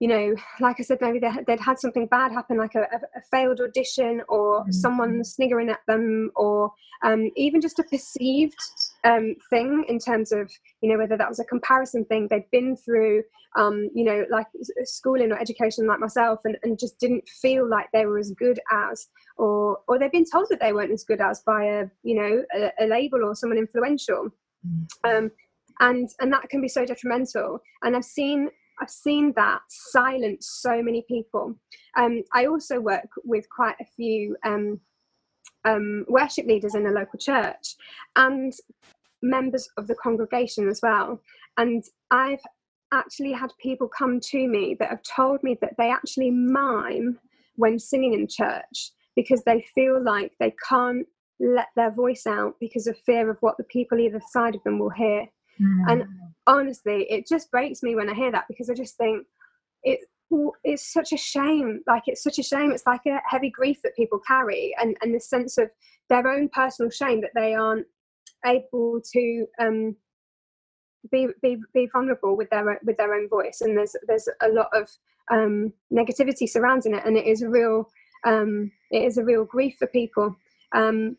[0.00, 3.22] you know, like I said, maybe they, would had something bad happen, like a, a
[3.30, 4.72] failed audition, or mm-hmm.
[4.72, 6.72] someone sniggering at them, or
[7.04, 8.58] um, even just a perceived
[9.04, 12.28] um, thing in terms of, you know, whether that was a comparison thing.
[12.28, 13.22] They'd been through,
[13.56, 14.46] um, you know, like
[14.84, 18.58] schooling or education, like myself, and, and just didn't feel like they were as good
[18.72, 22.14] as, or or they've been told that they weren't as good as by a, you
[22.16, 24.28] know, a, a label or someone influential.
[24.66, 25.26] Mm-hmm
[25.80, 27.60] and and that can be so detrimental.
[27.82, 28.48] And i've seen
[28.80, 31.54] i've seen that silence so many people.
[31.96, 34.80] Um, i also work with quite a few um,
[35.64, 37.76] um, worship leaders in a local church
[38.16, 38.52] and
[39.22, 41.20] members of the congregation as well
[41.56, 42.42] and i've
[42.92, 47.18] actually had people come to me that have told me that they actually mime
[47.56, 51.06] when singing in church because they feel like they can't
[51.40, 54.78] let their voice out because of fear of what the people either side of them
[54.78, 55.26] will hear
[55.60, 55.90] Mm.
[55.90, 56.04] And
[56.46, 59.26] honestly, it just breaks me when I hear that because I just think
[59.82, 60.00] it
[60.62, 61.80] it's such a shame.
[61.86, 62.72] Like it's such a shame.
[62.72, 65.70] It's like a heavy grief that people carry, and and this sense of
[66.08, 67.86] their own personal shame that they aren't
[68.44, 69.96] able to um,
[71.10, 73.60] be, be be vulnerable with their with their own voice.
[73.60, 74.88] And there's there's a lot of
[75.30, 77.88] um, negativity surrounding it, and it is a real
[78.24, 80.36] um, it is a real grief for people.
[80.74, 81.16] Um,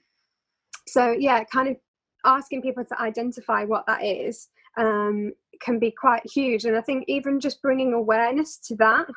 [0.88, 1.78] so yeah, kind of
[2.26, 6.66] asking people to identify what that is um, can be quite huge.
[6.66, 9.08] And I think even just bringing awareness to that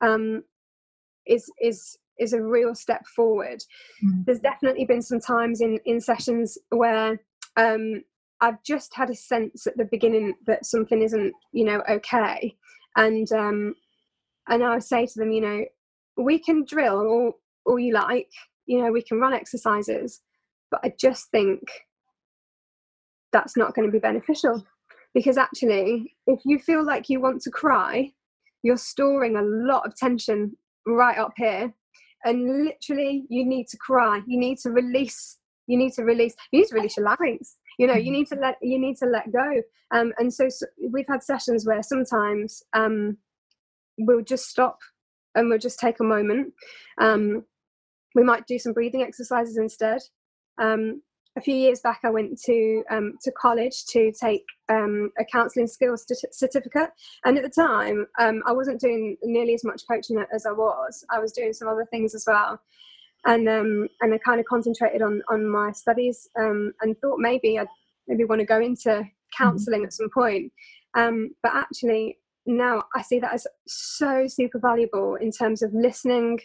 [0.00, 0.42] um,
[1.26, 3.62] is is is a real step forward.
[4.04, 4.24] Mm.
[4.26, 7.20] There's definitely been some times in in sessions where
[7.56, 8.02] um,
[8.40, 12.54] I've just had a sense at the beginning that something isn't, you know, okay,
[12.96, 13.74] and um,
[14.48, 15.64] and I would say to them, you know,
[16.16, 17.32] we can drill all
[17.66, 18.30] all you like,
[18.66, 20.20] you know, we can run exercises,
[20.70, 21.60] but I just think
[23.32, 24.64] that's not going to be beneficial
[25.14, 28.10] because actually if you feel like you want to cry
[28.62, 31.72] you're storing a lot of tension right up here.
[32.24, 34.20] And literally you need to cry.
[34.26, 35.38] You need to release.
[35.66, 36.34] You need to release.
[36.52, 39.06] You need to release your larynx you know you need to let you need to
[39.06, 39.62] let go.
[39.90, 43.16] Um, and so, so, we've had sessions where sometimes um,
[43.98, 44.78] we'll just stop
[45.34, 46.52] and we'll just take a moment.
[47.00, 47.44] Um,
[48.14, 50.02] we might do some breathing exercises instead.
[50.60, 51.00] Um,
[51.36, 55.68] a few years back, I went to um, to college to take um, a counselling
[55.68, 56.90] skills certificate,
[57.24, 61.04] and at the time, um, I wasn't doing nearly as much coaching as I was.
[61.10, 62.60] I was doing some other things as well,
[63.26, 67.58] and um, and I kind of concentrated on on my studies um, and thought maybe
[67.58, 67.66] I
[68.08, 69.04] maybe want to go into
[69.36, 69.86] counselling mm-hmm.
[69.86, 70.52] at some point.
[70.94, 76.40] Um, but actually, now I see that as so super valuable in terms of listening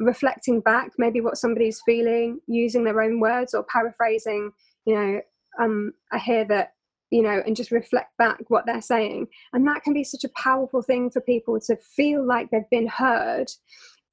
[0.00, 4.50] reflecting back maybe what somebody's feeling using their own words or paraphrasing
[4.86, 5.20] you know
[5.60, 6.72] um, i hear that
[7.10, 9.26] you know and just reflect back what they're saying.
[9.52, 12.86] And that can be such a powerful thing for people to feel like they've been
[12.86, 13.50] heard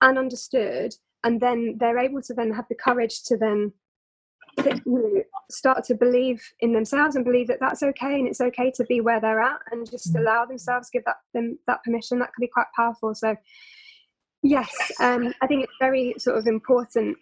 [0.02, 3.73] and understood and then they're able to then have the courage to then
[5.52, 9.02] start to believe in themselves and believe that that's okay and it's okay to be
[9.02, 10.19] where they're at and just mm.
[10.19, 12.19] allow themselves give that them that permission.
[12.19, 13.13] That can be quite powerful.
[13.13, 13.36] So
[14.43, 14.69] Yes,
[15.00, 17.17] um, I think it's very sort of important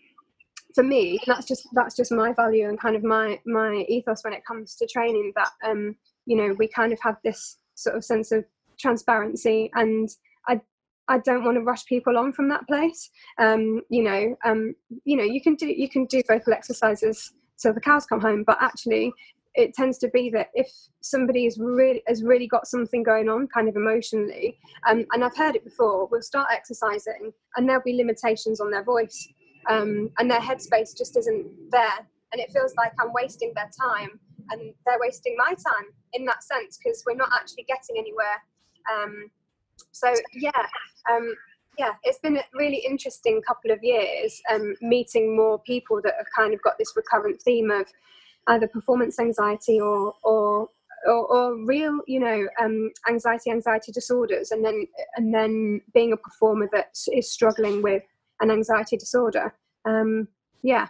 [0.74, 1.20] for me.
[1.26, 4.76] that's just that's just my value and kind of my my ethos when it comes
[4.76, 5.32] to training.
[5.36, 8.44] That um, you know we kind of have this sort of sense of
[8.78, 10.10] transparency, and
[10.48, 10.60] I
[11.08, 13.10] I don't want to rush people on from that place.
[13.40, 14.76] Um, you know, um,
[15.06, 18.44] you know, you can do you can do vocal exercises till the cows come home,
[18.46, 19.14] but actually,
[19.56, 20.70] it tends to be that if
[21.02, 25.36] somebody is really has really got something going on, kind of emotionally, um, and I've
[25.36, 29.28] heard it before, we'll start exercising, and there'll be limitations on their voice,
[29.70, 32.00] um, and their headspace just isn't there,
[32.32, 34.20] and it feels like I'm wasting their time,
[34.52, 38.42] and they're wasting my time in that sense because we're not actually getting anywhere.
[38.94, 39.32] Um,
[39.92, 40.52] so yeah,
[41.12, 41.34] um,
[41.78, 46.28] yeah, it's been a really interesting couple of years um, meeting more people that have
[46.36, 47.88] kind of got this recurrent theme of
[48.48, 50.70] either performance anxiety or or
[51.06, 56.18] or, or real, you know, um, anxiety, anxiety disorders, and then and then being a
[56.18, 58.04] performer that is struggling with
[58.42, 59.54] an anxiety disorder.
[59.86, 60.28] Um,
[60.64, 60.88] yeah.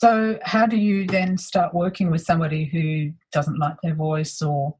[0.00, 4.76] So, how do you then start working with somebody who doesn't like their voice, or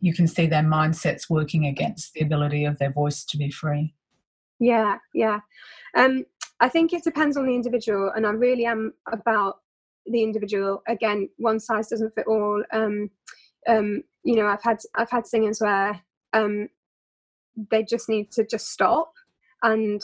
[0.00, 3.94] you can see their mindsets working against the ability of their voice to be free?
[4.60, 5.40] Yeah, yeah.
[5.96, 6.24] Um,
[6.60, 9.58] I think it depends on the individual, and I really am about
[10.06, 10.82] the individual.
[10.88, 12.62] Again, one size doesn't fit all.
[12.72, 13.10] Um,
[13.66, 16.00] um, you know, I've had I've had singers where
[16.32, 16.68] um,
[17.70, 19.12] they just need to just stop
[19.62, 20.02] and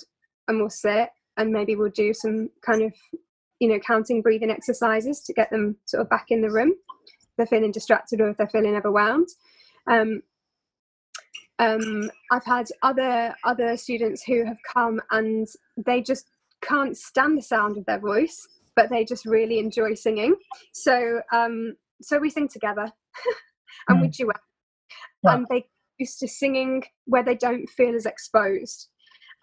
[0.49, 2.93] and we'll sit and maybe we'll do some kind of
[3.59, 6.75] you know counting breathing exercises to get them sort of back in the room.
[7.07, 9.29] If they're feeling distracted or if they're feeling overwhelmed.
[9.87, 10.23] Um,
[11.59, 16.27] um, I've had other other students who have come and they just
[16.63, 18.49] can't stand the sound of their voice
[18.81, 20.35] but they just really enjoy singing.
[20.73, 22.91] So um, so we sing together
[23.89, 24.03] and mm.
[24.03, 24.37] we duet.
[25.23, 25.35] Yeah.
[25.35, 25.67] And they
[25.99, 28.89] used to singing where they don't feel as exposed.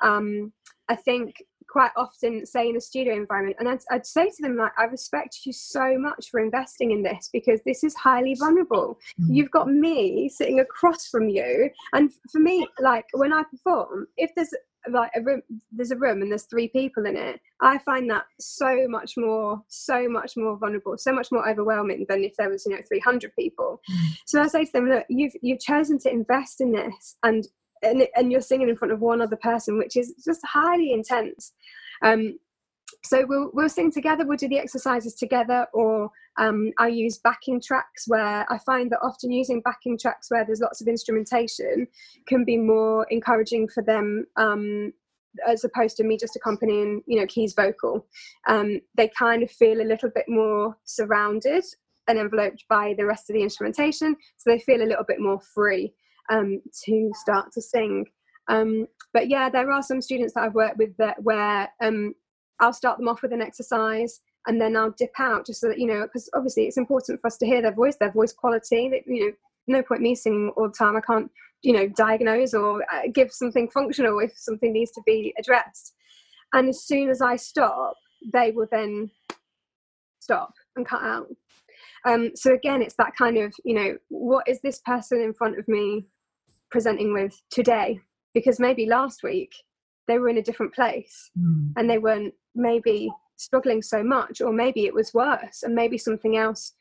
[0.01, 0.53] Um,
[0.89, 1.35] I think
[1.69, 4.85] quite often say in a studio environment and I'd, I'd, say to them like i
[4.85, 9.35] respect you so much for investing in this because this is highly vulnerable mm.
[9.35, 14.31] you've got me sitting across from you and for me like when i perform if
[14.33, 14.53] there's
[14.91, 17.39] like a room there's a room and there's three people in it.
[17.61, 22.23] I find that so much more so much more vulnerable so much more overwhelming than
[22.23, 23.81] if there was you know 300 people.
[24.25, 27.47] So i say to them look you've you've chosen to invest in this and
[27.83, 31.53] and, and you're singing in front of one other person which is just highly intense.
[32.03, 32.37] Um,
[33.03, 37.61] so we'll we'll sing together we'll do the exercises together or um, i use backing
[37.61, 41.87] tracks where i find that often using backing tracks where there's lots of instrumentation
[42.27, 44.93] can be more encouraging for them um,
[45.45, 48.05] as opposed to me just accompanying you know keys vocal.
[48.47, 51.63] Um, they kind of feel a little bit more surrounded
[52.07, 55.41] and enveloped by the rest of the instrumentation so they feel a little bit more
[55.41, 55.93] free
[56.29, 58.05] um, to start to sing.
[58.49, 62.13] Um, but yeah, there are some students that I've worked with that where um,
[62.59, 65.79] I'll start them off with an exercise and then I'll dip out just so that,
[65.79, 68.89] you know, because obviously it's important for us to hear their voice, their voice quality.
[68.89, 69.31] That, you know,
[69.67, 70.95] no point me singing all the time.
[70.95, 71.29] I can't,
[71.61, 75.93] you know, diagnose or uh, give something functional if something needs to be addressed.
[76.53, 77.95] And as soon as I stop,
[78.33, 79.11] they will then
[80.19, 81.27] stop and cut out.
[82.05, 85.59] Um, so again, it's that kind of, you know, what is this person in front
[85.59, 86.05] of me
[86.71, 87.99] presenting with today?
[88.33, 89.51] Because maybe last week
[90.07, 91.71] they were in a different place mm.
[91.75, 96.37] and they weren't maybe struggling so much or maybe it was worse and maybe something
[96.37, 96.73] else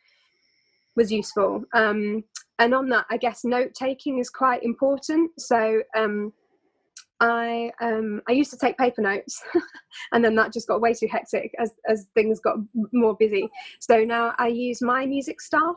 [0.96, 2.24] was useful um,
[2.58, 6.32] and on that i guess note taking is quite important so um,
[7.20, 9.42] I um, I used to take paper notes,
[10.12, 12.56] and then that just got way too hectic as as things got
[12.92, 13.48] more busy.
[13.80, 15.76] So now I use my music staff,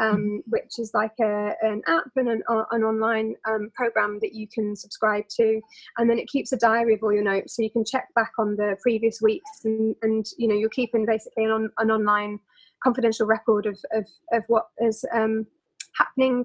[0.00, 4.34] um, which is like a, an app and an, uh, an online um, program that
[4.34, 5.60] you can subscribe to.
[5.98, 8.32] And then it keeps a diary of all your notes so you can check back
[8.38, 12.38] on the previous weeks and, and you know you're keeping basically an, on, an online
[12.82, 15.46] confidential record of, of, of what is um,
[15.96, 16.44] happening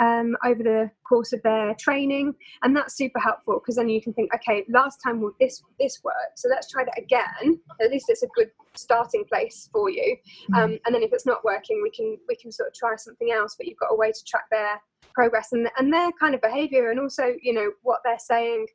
[0.00, 4.12] um, over the course of their training, and that's super helpful because then you can
[4.12, 7.60] think, okay, last time this this worked, so let's try that again.
[7.80, 10.16] At least it's a good starting place for you.
[10.50, 10.54] Mm-hmm.
[10.54, 13.32] Um, and then if it's not working, we can we can sort of try something
[13.32, 13.54] else.
[13.56, 14.80] But you've got a way to track their
[15.14, 18.66] progress and and their kind of behaviour, and also you know what they're saying.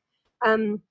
[0.45, 0.81] Um,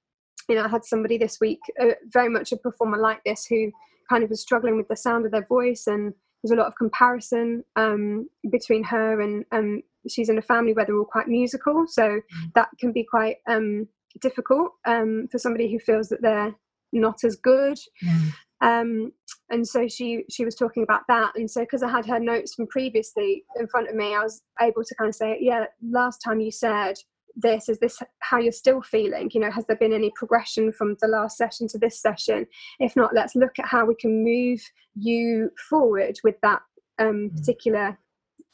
[0.48, 3.70] you know, I had somebody this week, uh, very much a performer like this, who
[4.08, 6.76] kind of was struggling with the sound of their voice and there's a lot of
[6.76, 11.86] comparison um, between her and um, she's in a family where they're all quite musical,
[11.86, 12.52] so mm.
[12.54, 13.86] that can be quite um,
[14.20, 16.54] difficult um, for somebody who feels that they're
[16.92, 17.78] not as good.
[18.04, 18.32] Mm.
[18.62, 19.12] Um,
[19.50, 22.54] and so she she was talking about that, and so because I had her notes
[22.54, 26.18] from previously in front of me, I was able to kind of say, yeah, last
[26.18, 26.96] time you said
[27.36, 29.30] this is this how you're still feeling?
[29.32, 32.46] You know has there been any progression from the last session to this session?
[32.78, 34.60] If not let's look at how we can move
[34.94, 36.62] you forward with that
[36.98, 37.36] um, mm.
[37.36, 37.98] particular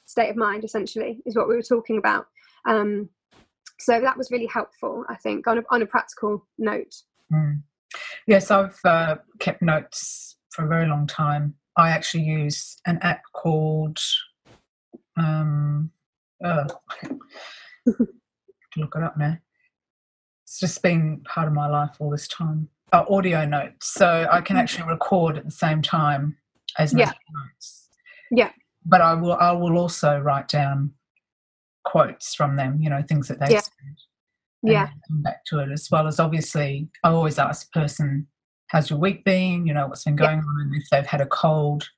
[0.07, 2.27] state of mind essentially is what we were talking about.
[2.67, 3.09] Um,
[3.79, 6.95] so that was really helpful i think on a, on a practical note.
[7.31, 7.61] Mm.
[8.27, 11.55] yes i've uh, kept notes for a very long time.
[11.77, 13.99] I actually use an app called
[15.19, 15.91] um
[16.43, 16.65] uh,
[18.77, 19.37] look it up now
[20.45, 24.41] it's just been part of my life all this time uh, audio notes so i
[24.41, 24.61] can mm.
[24.61, 26.37] actually record at the same time
[26.79, 27.13] as yeah.
[27.35, 27.89] notes
[28.31, 28.51] yeah
[28.85, 30.93] but i will i will also write down
[31.87, 33.61] quotes from them, you know, things that they yeah.
[33.61, 33.97] said.
[34.63, 34.89] Yeah.
[35.09, 38.27] Come back to it as well as obviously I always ask the person,
[38.67, 39.67] how's your week been?
[39.67, 40.45] You know, what's been going yeah.
[40.45, 41.89] on and if they've had a cold.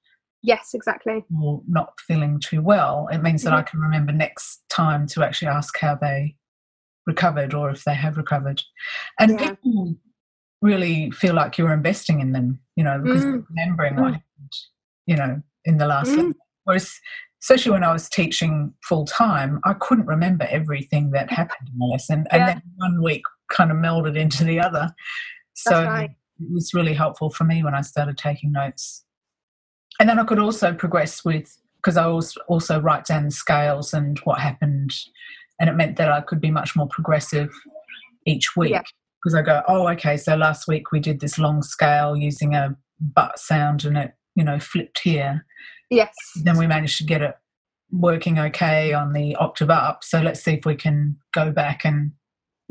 [0.42, 1.24] Yes, exactly.
[1.42, 3.58] Or not feeling too well, it means that mm-hmm.
[3.58, 6.36] I can remember next time to actually ask how they
[7.08, 8.62] recovered or if they have recovered.
[9.18, 9.50] And yeah.
[9.50, 9.96] people
[10.62, 13.44] really feel like you're investing in them, you know, because mm.
[13.48, 14.02] remembering mm.
[14.02, 14.52] what happened,
[15.06, 16.34] you know, in the last mm.
[16.64, 17.00] Whereas
[17.42, 21.86] especially when I was teaching full time, I couldn't remember everything that happened in the
[21.86, 22.26] lesson.
[22.30, 22.46] And yeah.
[22.46, 24.90] then one week kind of melded into the other.
[25.54, 26.10] So right.
[26.40, 29.04] it was really helpful for me when I started taking notes.
[29.98, 33.94] And then I could also progress with, because I was also write down the scales
[33.94, 34.92] and what happened.
[35.60, 37.50] And it meant that I could be much more progressive
[38.26, 38.72] each week.
[38.72, 39.40] Because yeah.
[39.40, 43.38] I go, oh, okay, so last week we did this long scale using a but
[43.38, 45.44] sound and it, you know, flipped here
[45.90, 46.14] Yes.
[46.42, 47.34] Then we managed to get it
[47.90, 50.04] working okay on the octave up.
[50.04, 52.12] So let's see if we can go back and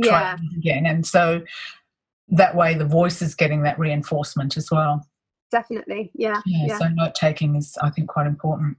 [0.04, 0.36] try yeah.
[0.36, 0.86] it again.
[0.86, 1.42] And so
[2.30, 5.08] that way the voice is getting that reinforcement as well.
[5.52, 6.12] Definitely.
[6.14, 6.42] Yeah.
[6.46, 6.68] Yeah.
[6.68, 6.78] yeah.
[6.78, 8.78] So note taking is, I think, quite important.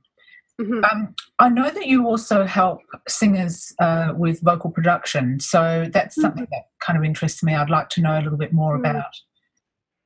[0.61, 0.84] Mm-hmm.
[0.84, 5.38] Um, I know that you also help singers uh, with vocal production.
[5.38, 6.22] So that's mm-hmm.
[6.22, 7.54] something that kind of interests me.
[7.54, 8.86] I'd like to know a little bit more mm-hmm.
[8.86, 9.14] about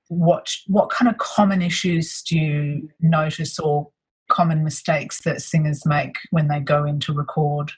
[0.09, 3.91] what what kind of common issues do you notice or
[4.29, 7.73] common mistakes that singers make when they go in to record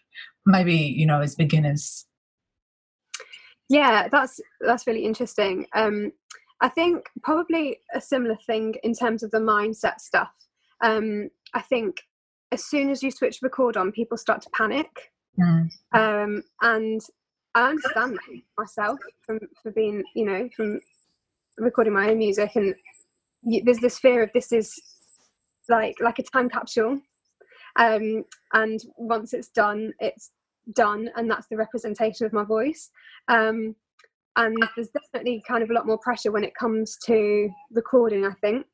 [0.45, 2.07] maybe you know as beginners
[3.69, 6.11] yeah that's that's really interesting um
[6.61, 10.33] i think probably a similar thing in terms of the mindset stuff
[10.83, 12.03] um i think
[12.55, 15.11] as soon as you switch record on people start to panic.
[15.37, 15.69] Mm.
[15.95, 17.01] um and
[17.57, 18.17] i understand
[18.57, 20.79] myself from for being you know from
[21.59, 22.73] recording my own music and
[23.65, 24.73] there's this fear of this is
[25.69, 27.01] like like a time capsule.
[27.77, 30.31] Um, and once it's done it's
[30.75, 32.91] done and that's the representation of my voice.
[33.29, 33.77] Um,
[34.37, 38.33] and there's definitely kind of a lot more pressure when it comes to recording i
[38.41, 38.67] think.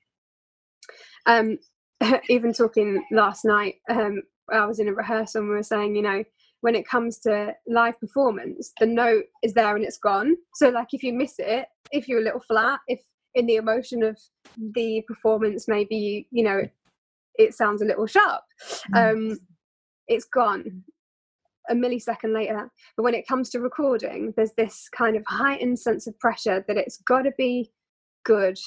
[1.26, 1.58] Um,
[2.28, 4.22] even talking last night um,
[4.52, 6.24] i was in a rehearsal and we were saying you know
[6.62, 10.88] when it comes to live performance the note is there and it's gone so like
[10.92, 13.00] if you miss it if you're a little flat if
[13.34, 14.18] in the emotion of
[14.74, 16.62] the performance maybe you you know
[17.40, 18.42] it sounds a little sharp.
[18.94, 19.12] Mm.
[19.32, 19.38] Um,
[20.08, 20.84] it's gone
[21.68, 22.70] a millisecond later.
[22.96, 26.76] But when it comes to recording, there's this kind of heightened sense of pressure that
[26.76, 27.72] it's got to be
[28.24, 28.58] good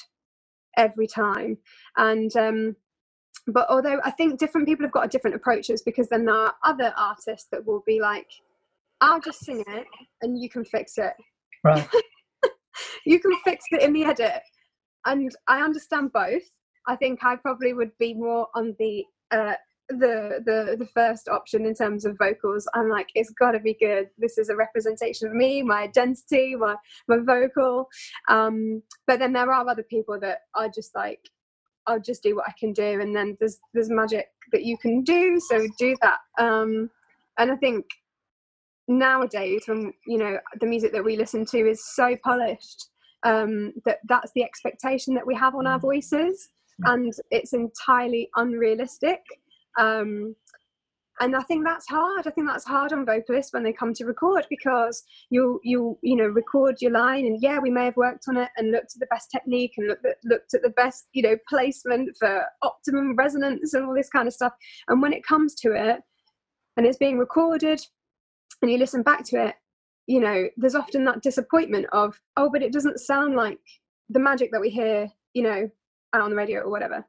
[0.76, 1.58] every time.
[1.96, 2.76] And um,
[3.46, 6.94] but although I think different people have got different approaches because then there are other
[6.96, 8.28] artists that will be like,
[9.00, 9.86] I'll just sing it
[10.22, 11.12] and you can fix it.
[11.62, 11.86] Right.
[13.06, 14.40] you can fix it in the edit.
[15.04, 16.42] And I understand both.
[16.86, 19.54] I think I probably would be more on the uh,
[19.88, 22.66] the the the first option in terms of vocals.
[22.74, 24.08] I'm like, it's got to be good.
[24.18, 26.76] This is a representation of me, my identity, my
[27.08, 27.88] my vocal.
[28.28, 31.20] Um, but then there are other people that are just like,
[31.86, 35.02] I'll just do what I can do, and then there's there's magic that you can
[35.02, 35.40] do.
[35.40, 36.18] So do that.
[36.38, 36.90] Um,
[37.38, 37.86] and I think
[38.88, 42.88] nowadays, when you know the music that we listen to is so polished.
[43.26, 45.82] Um, that that's the expectation that we have on our mm.
[45.82, 46.50] voices
[46.82, 49.20] and it's entirely unrealistic.
[49.78, 50.34] Um,
[51.20, 52.26] and I think that's hard.
[52.26, 56.16] I think that's hard on vocalists when they come to record because you you you
[56.16, 59.00] know record your line and yeah we may have worked on it and looked at
[59.00, 63.14] the best technique and looked at, looked at the best you know placement for optimum
[63.16, 64.52] resonance and all this kind of stuff.
[64.88, 66.00] And when it comes to it
[66.76, 67.80] and it's being recorded
[68.60, 69.54] and you listen back to it,
[70.06, 73.58] you know there's often that disappointment of oh but it doesn't sound like
[74.10, 75.70] the magic that we hear you know
[76.22, 77.04] on the radio or whatever.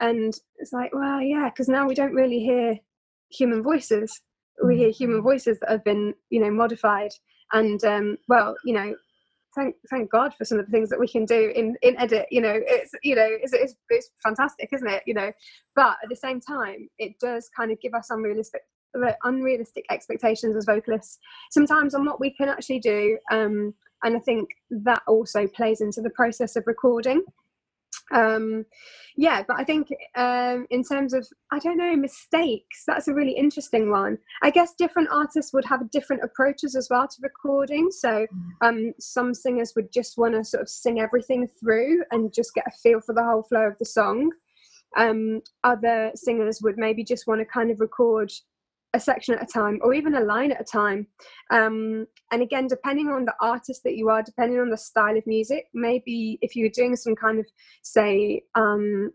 [0.00, 2.78] And it's like, well, yeah, because now we don't really hear
[3.32, 4.20] human voices.
[4.64, 5.24] We hear human mm.
[5.24, 7.10] voices that have been, you know, modified.
[7.52, 8.94] And um, well, you know,
[9.54, 12.26] thank thank God for some of the things that we can do in in edit.
[12.30, 15.02] You know, it's you know, it's it's, it's fantastic, isn't it?
[15.06, 15.32] You know,
[15.74, 18.62] but at the same time, it does kind of give us unrealistic
[19.24, 21.18] unrealistic expectations as vocalists
[21.50, 26.00] sometimes on what we can actually do um, and i think that also plays into
[26.00, 27.22] the process of recording
[28.12, 28.64] um,
[29.16, 33.32] yeah, but I think um, in terms of, I don't know, mistakes, that's a really
[33.32, 34.18] interesting one.
[34.42, 37.90] I guess different artists would have different approaches as well to recording.
[37.90, 38.66] So mm.
[38.66, 42.66] um, some singers would just want to sort of sing everything through and just get
[42.66, 44.30] a feel for the whole flow of the song.
[44.96, 48.30] Um, other singers would maybe just want to kind of record
[48.94, 51.06] a section at a time or even a line at a time.
[51.50, 55.26] Um, and again depending on the artist that you are depending on the style of
[55.26, 57.46] music maybe if you're doing some kind of
[57.82, 59.10] say um,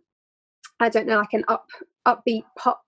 [0.80, 1.66] i don't know like an up
[2.08, 2.82] upbeat pop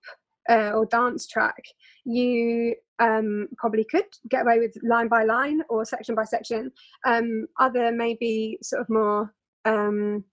[0.48, 1.62] uh, or dance track
[2.04, 6.70] you um, probably could get away with line by line or section by section.
[7.06, 9.34] Um, other maybe sort of more
[9.64, 10.24] um,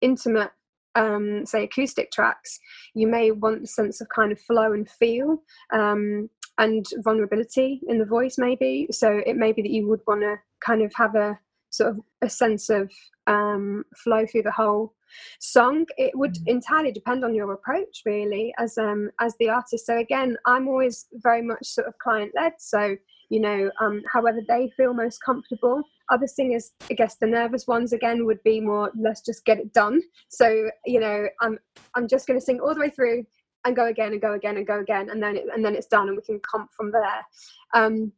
[0.00, 0.50] intimate
[0.94, 2.58] um, say acoustic tracks,
[2.94, 6.28] you may want a sense of kind of flow and feel um,
[6.58, 8.88] and vulnerability in the voice, maybe.
[8.90, 11.38] So it may be that you would want to kind of have a
[11.70, 12.90] sort of a sense of
[13.26, 14.94] um, flow through the whole
[15.38, 15.86] song.
[15.96, 16.42] It would mm.
[16.46, 19.86] entirely depend on your approach, really, as um, as the artist.
[19.86, 22.54] So again, I'm always very much sort of client led.
[22.58, 22.96] So
[23.30, 25.82] you know, um, however they feel most comfortable.
[26.10, 29.72] Other singers, I guess the nervous ones again would be more, let's just get it
[29.72, 30.02] done.
[30.28, 31.58] So, you know, I'm
[31.94, 33.24] I'm just going to sing all the way through
[33.64, 35.86] and go again and go again and go again, and then it, and then it's
[35.86, 37.26] done, and we can comp from there.
[37.74, 38.12] Um,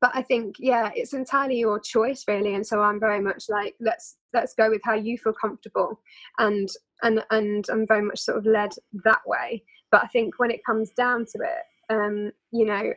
[0.00, 2.54] but I think, yeah, it's entirely your choice, really.
[2.54, 6.00] And so I'm very much like, let's let's go with how you feel comfortable,
[6.38, 6.68] and
[7.02, 8.70] and and I'm very much sort of led
[9.04, 9.64] that way.
[9.90, 12.92] But I think when it comes down to it, um, you know,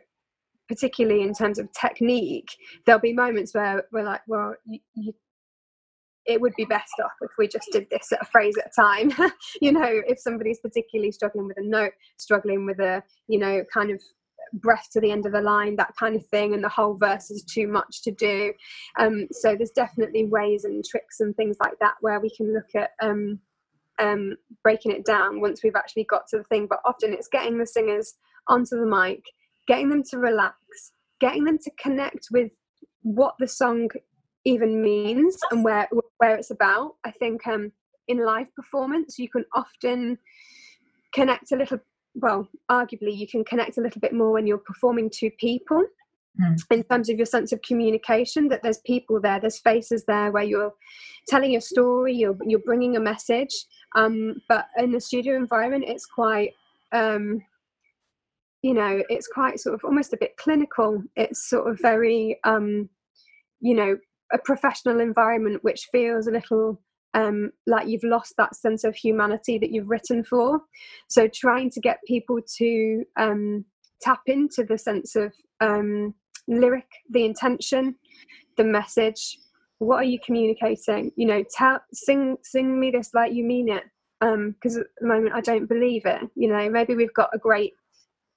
[0.68, 2.48] particularly in terms of technique,
[2.86, 5.12] there'll be moments where we're like, well, you, you,
[6.26, 8.80] it would be best off if we just did this at a phrase at a
[8.80, 9.12] time.
[9.60, 13.90] you know, if somebody's particularly struggling with a note, struggling with a, you know, kind
[13.90, 14.00] of
[14.54, 17.30] breath to the end of the line, that kind of thing, and the whole verse
[17.30, 18.52] is too much to do.
[18.98, 22.74] Um, so there's definitely ways and tricks and things like that where we can look
[22.74, 23.40] at um,
[23.98, 26.66] um, breaking it down once we've actually got to the thing.
[26.68, 28.14] But often it's getting the singers
[28.48, 29.22] onto the mic
[29.66, 30.56] getting them to relax,
[31.20, 32.50] getting them to connect with
[33.02, 33.88] what the song
[34.44, 35.88] even means and where
[36.18, 36.96] where it's about.
[37.04, 37.72] I think um,
[38.08, 40.18] in live performance you can often
[41.12, 41.78] connect a little.
[42.14, 45.82] Well, arguably, you can connect a little bit more when you're performing to people.
[46.40, 46.56] Mm.
[46.70, 50.42] In terms of your sense of communication, that there's people there, there's faces there where
[50.42, 50.72] you're
[51.28, 53.54] telling your story, you're you're bringing a message.
[53.94, 56.52] Um, but in the studio environment, it's quite
[56.92, 57.42] um,
[58.62, 62.88] you know it's quite sort of almost a bit clinical it's sort of very um
[63.60, 63.96] you know
[64.32, 66.80] a professional environment which feels a little
[67.14, 70.60] um, like you've lost that sense of humanity that you've written for.
[71.08, 73.64] So trying to get people to um,
[74.00, 76.14] tap into the sense of um,
[76.48, 77.96] lyric, the intention,
[78.56, 79.38] the message.
[79.78, 81.12] What are you communicating?
[81.16, 83.84] You know, tell, sing, sing me this like you mean it.
[84.20, 86.22] Because um, at the moment I don't believe it.
[86.36, 87.72] You know, maybe we've got a great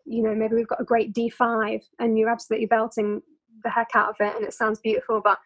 [0.06, 3.22] you know maybe we've got a great d5 and you're absolutely belting
[3.64, 5.40] the heck out of it and it sounds beautiful but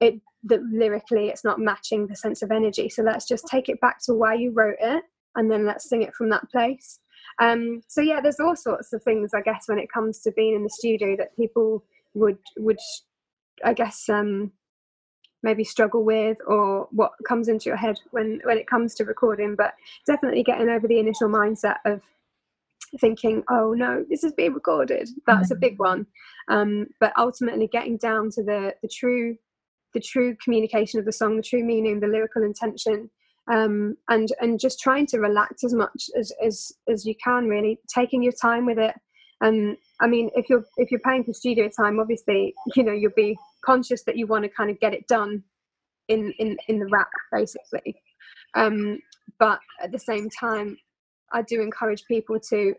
[0.00, 2.88] it the, lyrically it's not matching the sense of energy.
[2.88, 5.04] So let's just take it back to why you wrote it
[5.34, 7.00] and then let's sing it from that place.
[7.40, 10.54] Um, so yeah there's all sorts of things i guess when it comes to being
[10.54, 12.78] in the studio that people would would
[13.62, 14.52] i guess um,
[15.42, 19.54] maybe struggle with or what comes into your head when when it comes to recording
[19.54, 19.74] but
[20.06, 22.00] definitely getting over the initial mindset of
[23.00, 25.08] thinking, oh no, this is being recorded.
[25.26, 25.56] That's mm-hmm.
[25.56, 26.06] a big one.
[26.48, 29.36] Um, but ultimately, getting down to the the true
[29.94, 33.10] the true communication of the song, the true meaning, the lyrical intention,
[33.50, 37.48] um, and and just trying to relax as much as as as you can.
[37.48, 38.94] Really taking your time with it.
[39.40, 42.92] And um, I mean, if you're if you're paying for studio time, obviously, you know,
[42.92, 45.42] you'll be conscious that you want to kind of get it done
[46.08, 47.96] in in in the wrap, basically.
[48.54, 48.98] Um,
[49.38, 50.76] but at the same time,
[51.32, 52.74] I do encourage people to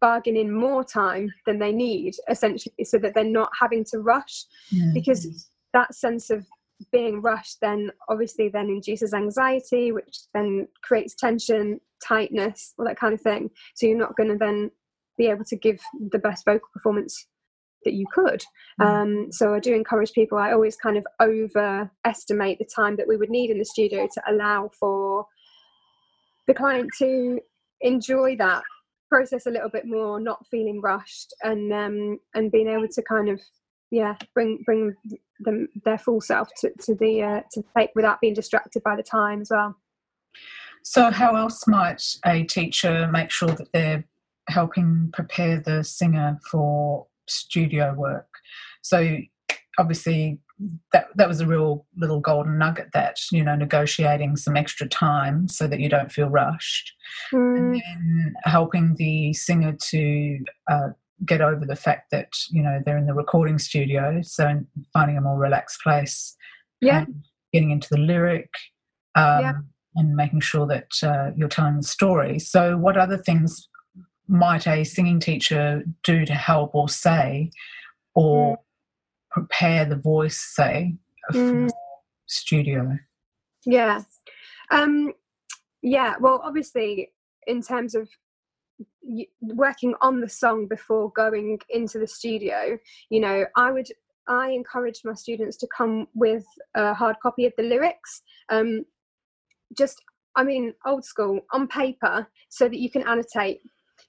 [0.00, 4.44] bargain in more time than they need, essentially, so that they're not having to rush.
[4.70, 4.90] Yeah.
[4.94, 6.46] Because that sense of
[6.92, 13.14] being rushed then obviously then induces anxiety, which then creates tension, tightness, all that kind
[13.14, 13.50] of thing.
[13.74, 14.70] So you're not going to then
[15.16, 15.80] be able to give
[16.10, 17.26] the best vocal performance
[17.84, 18.42] that you could.
[18.80, 18.86] Mm.
[18.86, 20.38] Um, so I do encourage people.
[20.38, 24.22] I always kind of overestimate the time that we would need in the studio to
[24.28, 25.26] allow for
[26.46, 27.40] the client to
[27.80, 28.62] enjoy that
[29.10, 33.28] process a little bit more, not feeling rushed, and um, and being able to kind
[33.28, 33.40] of
[33.90, 34.94] yeah bring bring
[35.40, 39.02] them their full self to, to the uh, to tape without being distracted by the
[39.02, 39.76] time as well.
[40.82, 44.04] So, how else might a teacher make sure that they're
[44.48, 48.28] helping prepare the singer for studio work?
[48.82, 49.18] So,
[49.78, 50.40] obviously,
[50.92, 55.48] that that was a real little golden nugget that you know negotiating some extra time
[55.48, 56.92] so that you don't feel rushed
[57.32, 57.56] mm.
[57.56, 60.38] and then helping the singer to
[60.70, 60.88] uh,
[61.26, 64.60] get over the fact that you know they're in the recording studio so
[64.92, 66.36] finding a more relaxed place
[66.80, 67.04] yeah
[67.52, 68.50] getting into the lyric
[69.16, 69.52] um, yeah.
[69.96, 73.68] and making sure that uh, you're telling the story so what other things
[74.28, 77.50] might a singing teacher do to help or say
[78.14, 78.60] or mm.
[79.34, 80.94] Prepare the voice say
[81.32, 81.68] mm.
[82.26, 82.96] studio.
[83.66, 84.02] Yeah.
[84.70, 85.12] Um
[85.84, 87.12] yeah well obviously
[87.46, 88.08] in terms of
[89.42, 92.76] working on the song before going into the studio
[93.10, 93.86] you know i would
[94.26, 98.22] i encourage my students to come with a hard copy of the lyrics.
[98.48, 98.84] Um,
[99.76, 100.02] just
[100.36, 103.60] i mean old school on paper so that you can annotate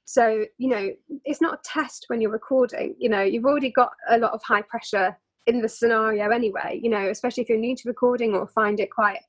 [0.06, 0.90] so you know
[1.24, 4.42] it's not a test when you're recording you know you've already got a lot of
[4.44, 8.48] high pressure in the scenario anyway you know especially if you're new to recording or
[8.48, 9.20] find it quite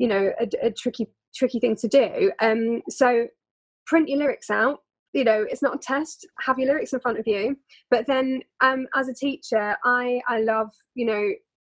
[0.00, 2.32] you know a, a tricky tricky thing to do.
[2.40, 3.28] Um so
[3.86, 4.78] print your lyrics out
[5.12, 7.56] you know it's not a test have your lyrics in front of you.
[7.90, 11.28] But then um as a teacher i i love you know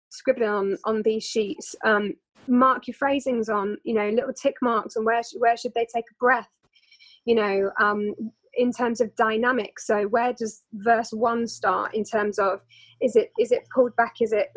[0.09, 2.14] scribbling on on these sheets um
[2.47, 6.05] mark your phrasings on you know little tick marks and where where should they take
[6.09, 6.49] a breath
[7.26, 8.14] you know um
[8.56, 9.88] in terms of dynamics.
[9.88, 12.60] So where does verse one start in terms of
[13.02, 14.16] is it is it pulled back?
[14.22, 14.50] Is it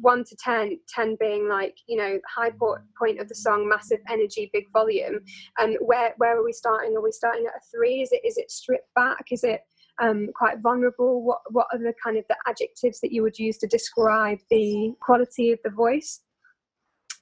[0.00, 2.50] one to ten ten being like you know high
[2.98, 5.20] point of the song massive energy big volume.
[5.58, 6.96] And where where are we starting?
[6.96, 8.00] Are we starting at a three?
[8.00, 9.24] Is it is it stripped back?
[9.30, 9.60] Is it
[10.02, 11.22] um, quite vulnerable?
[11.22, 14.94] What what are the kind of the adjectives that you would use to describe the
[15.00, 16.20] quality of the voice?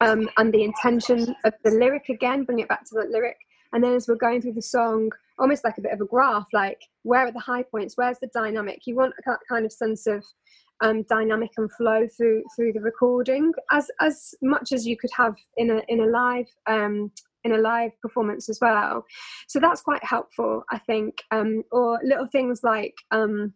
[0.01, 3.37] Um, and the intention of the lyric again bring it back to the lyric
[3.73, 6.49] and then as we're going through the song almost like a bit of a graph
[6.53, 7.97] like where are the high points?
[7.97, 8.83] Where's the dynamic?
[8.87, 10.25] You want that kind of sense of
[10.81, 15.35] um, dynamic and flow through through the recording as as much as you could have
[15.57, 17.11] in a in a live um,
[17.45, 19.05] in a live performance as well.
[19.49, 23.55] So that's quite helpful i think um, or little things like um,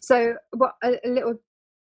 [0.00, 1.34] so what a, a little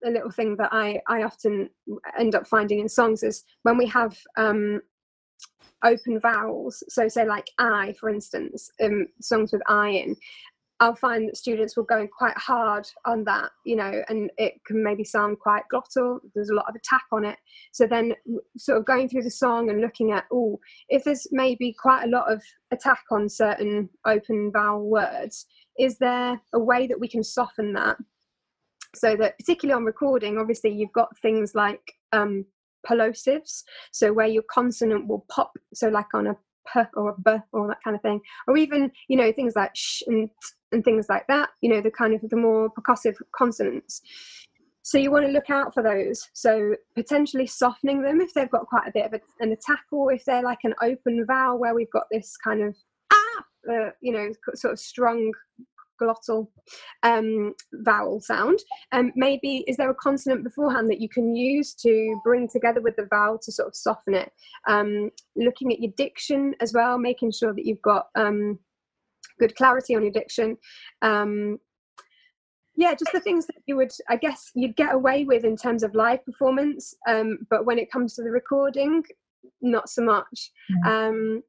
[0.04, 1.70] a little thing that I, I often
[2.18, 4.82] end up finding in songs is when we have um,
[5.84, 6.84] open vowels.
[6.90, 10.16] So say like i for instance um, songs with i in
[10.80, 14.54] i'll find that students will go in quite hard on that you know and it
[14.66, 17.38] can maybe sound quite glottal there's a lot of attack on it.
[17.72, 18.14] So then
[18.58, 20.60] sort of going through the song and looking at oh
[20.90, 25.46] if there's maybe quite a lot of attack on certain open vowel words
[25.80, 27.98] is there a way that we can soften that?
[28.94, 32.46] So that particularly on recording obviously you've got things like um,
[32.88, 36.36] plosives, so where your consonant will pop, so like on a
[36.72, 39.72] p or a b or that kind of thing, or even you know things like
[39.76, 40.30] sh and
[40.72, 41.50] and things like that.
[41.62, 44.02] You know the kind of the more percussive consonants.
[44.84, 46.30] So you want to look out for those.
[46.34, 50.12] So potentially softening them if they've got quite a bit of a, an attack, or
[50.12, 52.76] if they're like an open vowel where we've got this kind of
[53.14, 55.32] ah, uh, you know, sort of strong
[56.02, 56.48] glottal
[57.04, 58.60] um, vowel sound.
[58.92, 62.96] Um, maybe is there a consonant beforehand that you can use to bring together with
[62.96, 64.32] the vowel to sort of soften it?
[64.68, 68.60] Um, looking at your diction as well, making sure that you've got um,
[69.40, 70.58] good clarity on your diction.
[71.02, 71.60] Um,
[72.76, 75.84] yeah, just the things that you would, I guess, you'd get away with in terms
[75.84, 79.04] of live performance, um, but when it comes to the recording,
[79.62, 80.52] not so much.
[80.86, 81.42] Mm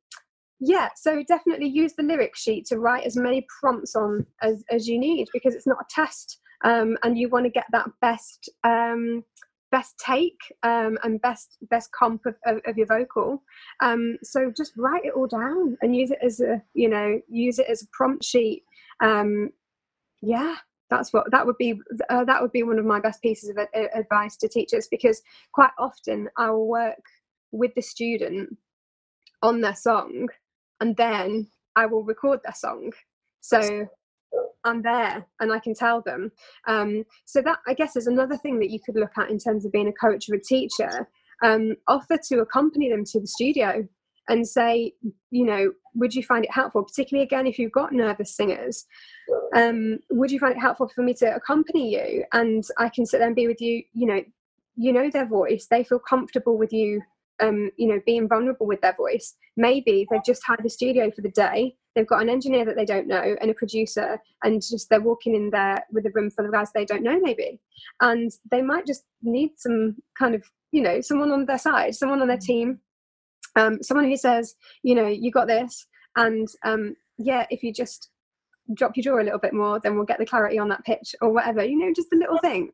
[0.65, 4.89] yeah so definitely use the lyric sheet to write as many prompts on as, as
[4.89, 8.49] you need because it's not a test um, and you want to get that best
[8.65, 9.25] um,
[9.73, 13.43] best take um, and best best comp of, of, of your vocal.
[13.81, 17.59] Um, so just write it all down and use it as a you know use
[17.59, 18.63] it as a prompt sheet.
[19.01, 19.51] Um,
[20.23, 20.55] yeah
[20.89, 23.59] that's what that would be uh, that would be one of my best pieces of
[23.95, 25.21] advice to teachers because
[25.53, 27.03] quite often i will work
[27.51, 28.57] with the student
[29.43, 30.29] on their song
[30.83, 32.93] and then I will record their song.
[33.41, 33.87] So
[34.65, 36.33] I'm there and I can tell them.
[36.67, 39.65] Um, so that I guess is another thing that you could look at in terms
[39.65, 41.09] of being a coach or a teacher.
[41.45, 43.87] Um, offer to accompany them to the studio
[44.29, 44.93] and say,
[45.31, 48.85] you know, would you find it helpful, particularly again if you've got nervous singers,
[49.55, 53.19] um, would you find it helpful for me to accompany you and I can sit
[53.19, 54.23] there and be with you, you know,
[54.77, 57.03] you know their voice, they feel comfortable with you
[57.43, 59.35] um, you know, being vulnerable with their voice.
[59.57, 61.77] Maybe they've just hired a studio for the day.
[61.95, 65.35] They've got an engineer that they don't know and a producer, and just they're walking
[65.35, 67.61] in there with a room full of guys they don't know, maybe.
[68.01, 72.23] And they might just need some kind of, you know, someone on their side, someone
[72.23, 72.47] on their mm.
[72.47, 72.81] team,
[73.57, 75.87] um, someone who says, you know, you got this.
[76.17, 78.09] And um, yeah, if you just
[78.75, 81.15] drop your jaw a little bit more, then we'll get the clarity on that pitch
[81.21, 82.71] or whatever, you know, just a little thing.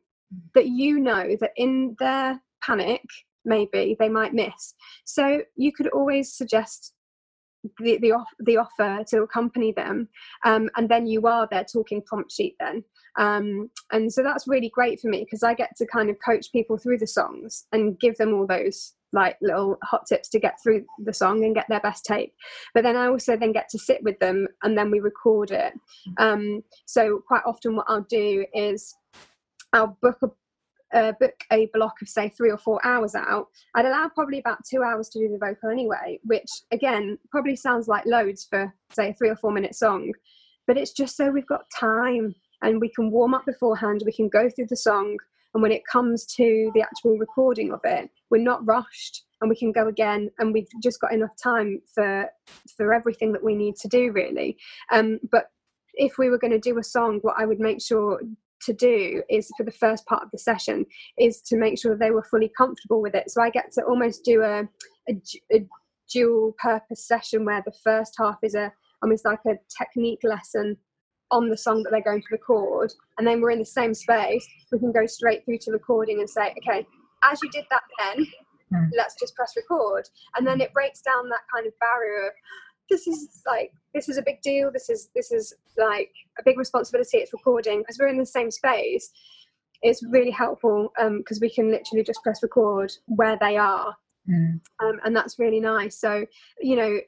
[0.53, 3.01] that you know that in their panic
[3.49, 4.73] maybe they might miss.
[5.03, 6.93] So you could always suggest
[7.79, 10.07] the the, off, the offer to accompany them
[10.45, 12.83] um, and then you are their talking prompt sheet then.
[13.17, 16.51] Um, and so that's really great for me because i get to kind of coach
[16.53, 20.57] people through the songs and give them all those like little hot tips to get
[20.61, 22.33] through the song and get their best take.
[22.73, 25.73] But then i also then get to sit with them and then we record it.
[26.17, 28.95] Um, so quite often what i'll do is
[29.73, 30.27] i'll book a
[30.93, 34.59] uh, book a block of say three or four hours out i'd allow probably about
[34.69, 39.09] two hours to do the vocal anyway which again probably sounds like loads for say
[39.09, 40.11] a three or four minute song
[40.67, 44.29] but it's just so we've got time and we can warm up beforehand we can
[44.29, 45.17] go through the song
[45.53, 49.55] and when it comes to the actual recording of it we're not rushed and we
[49.55, 52.29] can go again and we've just got enough time for
[52.75, 54.57] for everything that we need to do really.
[54.91, 55.49] Um, but
[55.93, 58.21] if we were going to do a song what i would make sure
[58.65, 60.85] to do is for the first part of the session
[61.17, 63.29] is to make sure they were fully comfortable with it.
[63.31, 64.67] So i get to almost do a,
[65.09, 65.65] a, a
[66.11, 70.75] dual purpose session where the first half is a almost like a technique lesson
[71.31, 72.91] on the song that they're going to record.
[73.17, 74.45] And then we're in the same space.
[74.71, 76.85] We can go straight through to recording and say okay
[77.23, 78.25] as you did that then
[78.73, 78.89] mm.
[78.95, 80.07] let's just press record.
[80.35, 82.33] And then it breaks down that kind of barrier of
[82.89, 86.57] this is like this is a big deal this is this is like a big
[86.57, 87.79] responsibility it's recording.
[87.79, 89.11] Because we're in the same space
[89.81, 93.95] it's really helpful because um, we can literally just press record where they are.
[94.29, 94.59] Mm.
[94.83, 95.97] um, and that's really nice.
[95.99, 96.25] So
[96.61, 96.99] you know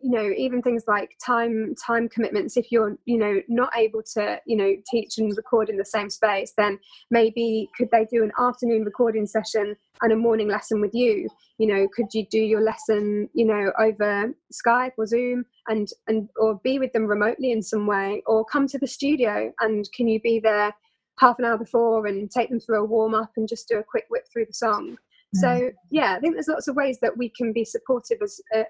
[0.00, 4.40] you know even things like time time commitments if you're you know not able to
[4.46, 6.78] you know teach and record in the same space then
[7.10, 11.28] maybe could they do an afternoon recording session and a morning lesson with you
[11.58, 16.28] you know could you do your lesson you know over skype or zoom and and
[16.36, 20.08] or be with them remotely in some way or come to the studio and can
[20.08, 20.74] you be there
[21.18, 23.84] half an hour before and take them through a warm up and just do a
[23.84, 24.96] quick whip through the song?
[25.34, 25.72] So mm.
[25.90, 28.64] yeah i think there's lots of ways that we can be supportive as uh,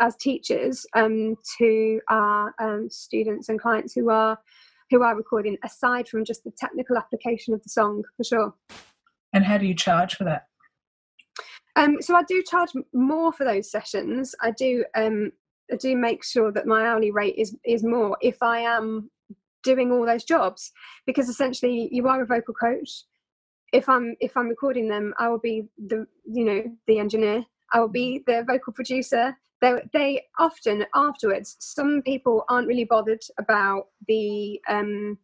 [0.00, 4.38] as teachers um, to our um, students and clients who are
[4.90, 8.54] who are recording aside from just the technical application of the song for sure.
[9.32, 10.47] And how do you charge for that
[11.78, 14.34] um, so i do charge more for those sessions.
[14.42, 15.32] I do um,
[15.72, 19.10] i do make sure that my hourly rate is is more if i am
[19.62, 20.72] doing all those jobs
[21.06, 23.04] because essentially you are a vocal coach.
[23.72, 27.44] If i'm if i'm recording them i will be the you know the engineer.
[27.72, 29.36] I will be the vocal producer.
[29.60, 35.18] They, they often afterwards some people aren't really bothered about the um,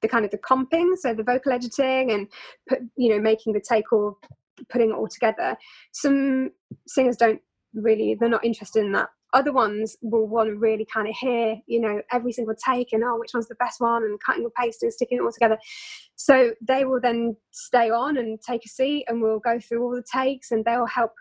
[0.00, 2.28] the kind of the comping so the vocal editing and
[2.96, 4.16] you know making the take or
[4.68, 5.56] putting it all together.
[5.92, 6.50] Some
[6.86, 7.40] singers don't
[7.74, 9.08] really they're not interested in that.
[9.32, 13.04] Other ones will want to really kind of hear you know every single take and
[13.04, 14.02] oh which one's the best one?
[14.02, 15.58] and cutting and pasting sticking it all together.
[16.16, 19.92] So they will then stay on and take a seat and we'll go through all
[19.92, 21.12] the takes and they'll help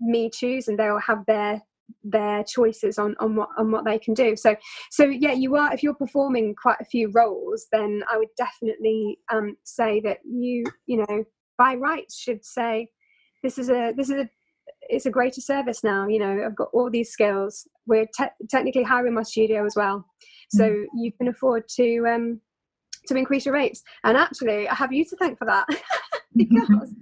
[0.00, 1.62] me choose and they'll have their
[2.02, 4.34] their choices on on what on what they can do.
[4.34, 4.56] So
[4.90, 9.18] so yeah you are if you're performing quite a few roles then i would definitely
[9.32, 11.24] um, say that you you know
[11.62, 12.88] by rights should say
[13.42, 14.28] this is a this is a
[14.94, 18.82] it's a greater service now you know i've got all these skills we're te- technically
[18.82, 20.04] hiring my studio as well
[20.50, 20.86] so mm.
[20.94, 22.40] you can afford to um
[23.06, 25.66] to increase your rates and actually i have you to thank for that
[26.36, 26.94] because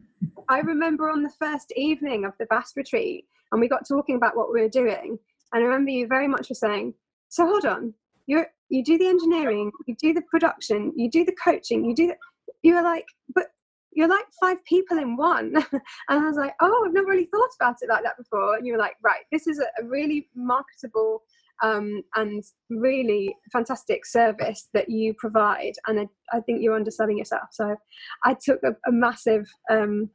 [0.49, 4.37] i remember on the first evening of the BAST retreat and we got talking about
[4.37, 5.19] what we were doing.
[5.53, 6.95] And I remember you very much were saying,
[7.29, 7.95] "So hold on,
[8.27, 12.09] you you do the engineering, you do the production, you do the coaching, you do."
[12.09, 12.17] The,
[12.63, 13.49] you were like, "But
[13.93, 17.51] you're like five people in one," and I was like, "Oh, I've never really thought
[17.61, 21.23] about it like that before." And you were like, "Right, this is a, really marketable."
[21.63, 25.75] Um, and really fantastic service that you provide.
[25.87, 27.49] And I, I think you're underselling yourself.
[27.53, 27.77] So
[28.25, 30.09] I took a, a massive, um,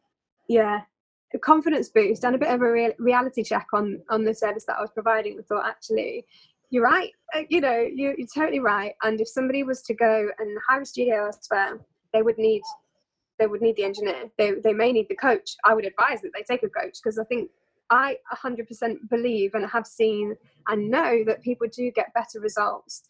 [0.50, 0.80] yeah,
[1.36, 4.66] a confidence boost and a bit of a real, reality check on on the service
[4.66, 5.38] that I was providing.
[5.38, 6.26] I thought actually,
[6.70, 7.12] you're right.
[7.34, 8.94] Uh, you know, you're, you're totally right.
[9.04, 11.80] And if somebody was to go and hire a studio elsewhere,
[12.14, 12.62] they would need
[13.40, 14.30] they would need the engineer.
[14.38, 15.56] They they may need the coach.
[15.64, 17.50] I would advise that they take a coach because I think
[17.90, 20.36] I 100% believe and have seen
[20.68, 23.04] and know that people do get better results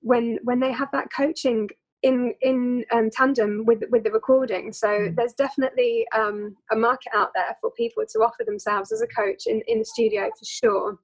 [0.00, 1.68] when when they have that coaching
[2.02, 4.72] in in um, tandem with with the recording.
[4.72, 5.16] So mm.
[5.16, 9.46] there's definitely um, a market out there for people to offer themselves as a coach
[9.46, 10.98] in in the studio for sure.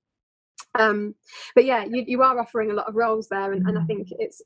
[0.78, 1.14] Um,
[1.54, 4.08] but yeah, you, you are offering a lot of roles there, and, and I think
[4.18, 4.42] it's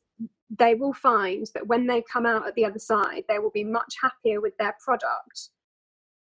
[0.59, 3.65] they will find that when they come out at the other side, they will be
[3.65, 5.51] much happier with their product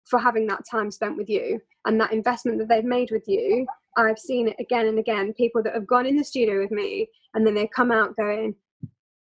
[0.05, 3.67] for having that time spent with you and that investment that they've made with you.
[3.97, 5.33] I've seen it again and again.
[5.35, 8.55] People that have gone in the studio with me and then they come out going,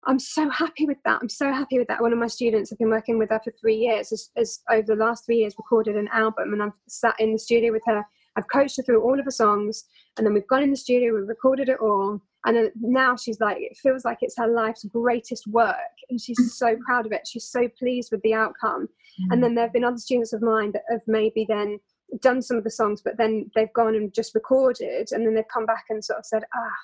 [0.05, 1.19] I'm so happy with that.
[1.21, 2.01] I'm so happy with that.
[2.01, 4.83] One of my students, I've been working with her for three years, has, has over
[4.87, 8.05] the last three years recorded an album, and I've sat in the studio with her.
[8.37, 9.83] I've coached her through all of her songs,
[10.17, 13.57] and then we've gone in the studio, we've recorded it all, and now she's like,
[13.59, 15.75] it feels like it's her life's greatest work,
[16.09, 16.49] and she's mm.
[16.49, 17.27] so proud of it.
[17.27, 18.83] She's so pleased with the outcome.
[18.87, 19.31] Mm-hmm.
[19.31, 21.79] And then there have been other students of mine that have maybe then
[22.21, 25.43] done some of the songs, but then they've gone and just recorded, and then they've
[25.53, 26.75] come back and sort of said, ah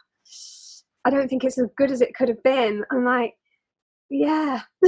[1.06, 2.84] I don't think it's as good as it could have been.
[2.92, 3.34] I'm like,
[4.10, 4.62] yeah.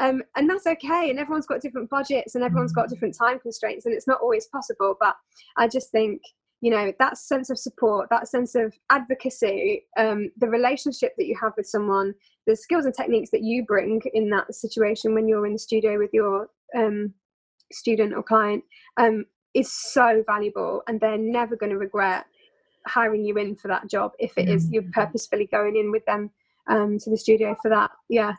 [0.00, 1.10] um, and that's okay.
[1.10, 4.46] And everyone's got different budgets and everyone's got different time constraints, and it's not always
[4.46, 4.96] possible.
[5.00, 5.16] But
[5.56, 6.22] I just think,
[6.62, 11.36] you know, that sense of support, that sense of advocacy, um, the relationship that you
[11.38, 12.14] have with someone,
[12.46, 15.98] the skills and techniques that you bring in that situation when you're in the studio
[15.98, 17.12] with your um,
[17.72, 18.62] student or client
[18.96, 22.26] um, is so valuable, and they're never going to regret
[22.86, 24.92] hiring you in for that job if it is you're mm.
[24.92, 26.30] purposefully going in with them
[26.68, 27.90] um, to the studio for that.
[28.08, 28.34] Yeah.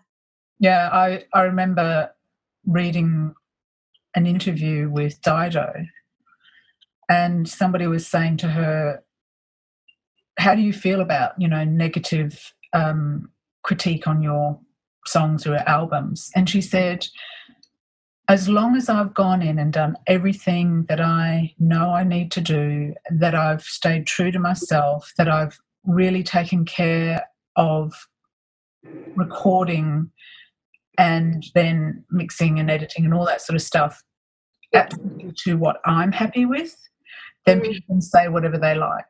[0.60, 2.10] Yeah, I, I remember
[2.66, 3.34] reading
[4.16, 5.74] an interview with Dido,
[7.10, 9.04] and somebody was saying to her,
[10.38, 13.30] How do you feel about, you know, negative um,
[13.64, 14.60] critique on your
[15.06, 16.32] songs or albums?
[16.36, 17.08] And she said,
[18.30, 22.42] as long as I've gone in and done everything that I know I need to
[22.42, 27.26] do, that I've stayed true to myself, that I've really taken care
[27.58, 27.94] of
[29.16, 30.10] recording
[30.98, 34.02] and then mixing and editing and all that sort of stuff
[34.74, 36.76] to what I'm happy with,
[37.46, 37.64] then mm.
[37.64, 39.06] people can say whatever they like.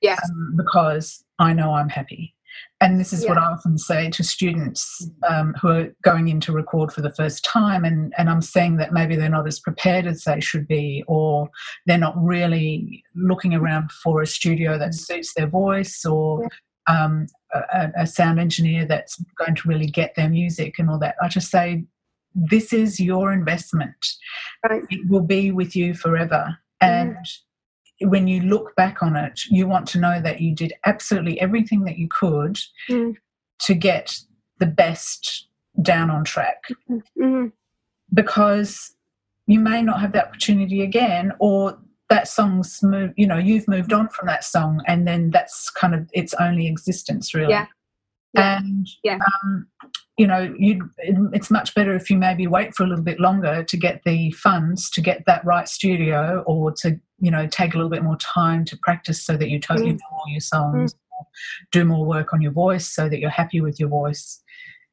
[0.00, 0.20] Yes.
[0.30, 2.34] Um, because I know I'm happy.
[2.80, 3.30] And this is yeah.
[3.30, 7.14] what I often say to students um, who are going in to record for the
[7.14, 10.66] first time, and, and I'm saying that maybe they're not as prepared as they should
[10.68, 11.48] be, or
[11.86, 16.48] they're not really looking around for a studio that suits their voice, or
[16.88, 17.04] yeah.
[17.04, 21.16] um, a, a sound engineer that's going to really get their music and all that.
[21.20, 21.84] I just say,
[22.34, 24.06] this is your investment.
[24.68, 24.82] Right.
[24.90, 26.56] It will be with you forever.
[26.80, 27.16] And
[28.00, 31.84] when you look back on it, you want to know that you did absolutely everything
[31.84, 32.58] that you could
[32.88, 33.16] mm.
[33.60, 34.18] to get
[34.58, 35.48] the best
[35.82, 36.62] down on track.
[36.88, 37.46] Mm-hmm.
[38.14, 38.94] Because
[39.46, 41.78] you may not have that opportunity again, or
[42.10, 45.94] that song's moved, you know, you've moved on from that song, and then that's kind
[45.94, 47.50] of its only existence, really.
[47.50, 47.66] Yeah.
[48.40, 49.18] And, yeah.
[49.44, 49.66] Um,
[50.16, 53.62] you know, you it's much better if you maybe wait for a little bit longer
[53.62, 57.76] to get the funds to get that right studio or to you know take a
[57.76, 59.98] little bit more time to practice so that you totally mm.
[59.98, 60.98] know all your songs mm.
[61.70, 64.42] do more work on your voice so that you're happy with your voice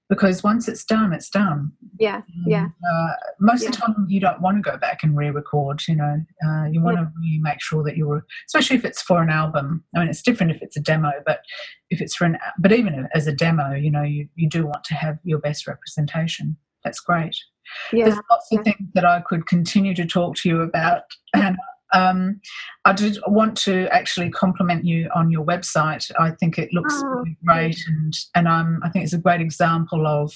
[0.09, 1.71] because once it's done it's done.
[1.99, 2.67] Yeah yeah.
[2.91, 3.69] uh, most yeah.
[3.69, 6.23] of the time you don't want to go back and re-record you know.
[6.45, 7.03] Uh, you want yeah.
[7.03, 9.83] to really make sure that you're especially if it's for an album.
[9.95, 11.39] I mean it's different if it's a demo but
[11.89, 14.83] if it's for an but even as a demo you know you, you do want
[14.85, 16.57] to have your best representation.
[16.83, 17.35] That's great.
[17.91, 18.05] Yeah.
[18.05, 21.01] there's lots of things that i could continue to talk to you about
[21.33, 21.57] and
[21.95, 22.41] um,
[22.83, 26.11] I did want to actually compliment you on your website.
[26.19, 29.41] I think it looks oh, really great, and and um, I think it's a great
[29.41, 30.31] example of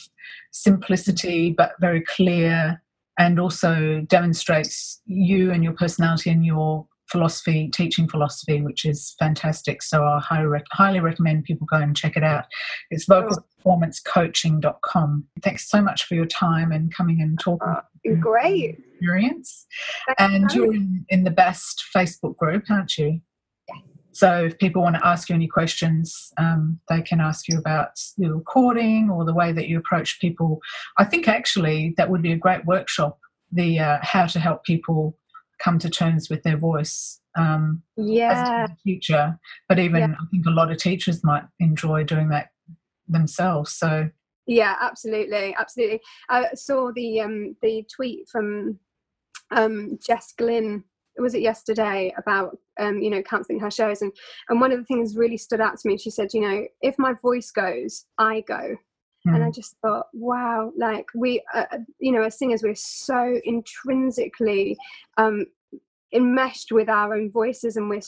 [0.51, 2.81] simplicity but very clear,
[3.19, 9.81] and also demonstrates you and your personality and your philosophy, teaching philosophy, which is fantastic.
[9.81, 12.45] So I highly, rec- highly recommend people go and check it out.
[12.91, 15.25] It's vocalperformancecoaching.com.
[15.41, 17.67] Thanks so much for your time and coming and talking.
[17.67, 17.81] Uh,
[18.19, 18.77] great.
[18.99, 19.65] Experience.
[20.17, 23.21] and you're in, in the BAST Facebook group, aren't you?
[24.11, 27.91] So if people want to ask you any questions, um, they can ask you about
[28.17, 30.59] the recording or the way that you approach people.
[30.97, 33.17] I think actually that would be a great workshop,
[33.51, 35.17] the uh, how to help people
[35.63, 38.63] come to terms with their voice um, yeah.
[38.63, 39.39] as a teacher.
[39.67, 40.15] But even yeah.
[40.19, 42.49] I think a lot of teachers might enjoy doing that
[43.07, 43.71] themselves.
[43.71, 44.09] So
[44.47, 46.01] yeah, absolutely, absolutely.
[46.29, 48.79] I saw the um, the tweet from
[49.51, 50.83] um, Jess Glynne.
[51.17, 54.11] Was it yesterday about um, you know cancelling her shows and
[54.47, 55.97] and one of the things really stood out to me.
[55.97, 58.77] She said, you know, if my voice goes, I go
[59.27, 59.35] mm.
[59.35, 59.51] and i hmm.
[59.51, 64.77] just thought wow like we uh, uh, you know as singers we're so intrinsically
[65.17, 65.45] um
[66.13, 68.01] enmeshed with our own voices and we're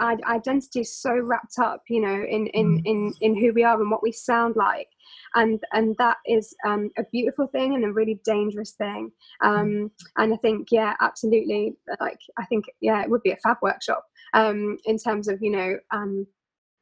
[0.00, 2.82] our identity is so wrapped up you know in in mm.
[2.84, 4.88] in in who we are and what we sound like.
[5.34, 9.10] And and that is um, a beautiful thing and a really dangerous thing.
[9.42, 13.56] Um, and i think yeah absolutely like i think yeah it would be a fab
[13.62, 14.04] workshop
[14.34, 16.26] um, in terms of you know um,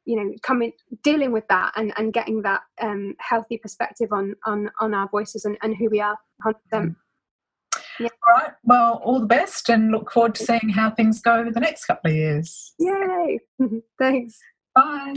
[0.05, 0.71] you know coming
[1.03, 5.45] dealing with that and and getting that um, healthy perspective on on on our voices
[5.45, 6.95] and, and who we are on them
[7.99, 8.09] yeah.
[8.27, 8.51] All right.
[8.63, 11.85] Well, all the best and look forward to seeing how things go over the next
[11.85, 12.73] couple of years.
[12.79, 13.39] Yay.
[13.99, 14.39] Thanks.
[14.75, 15.13] Bye.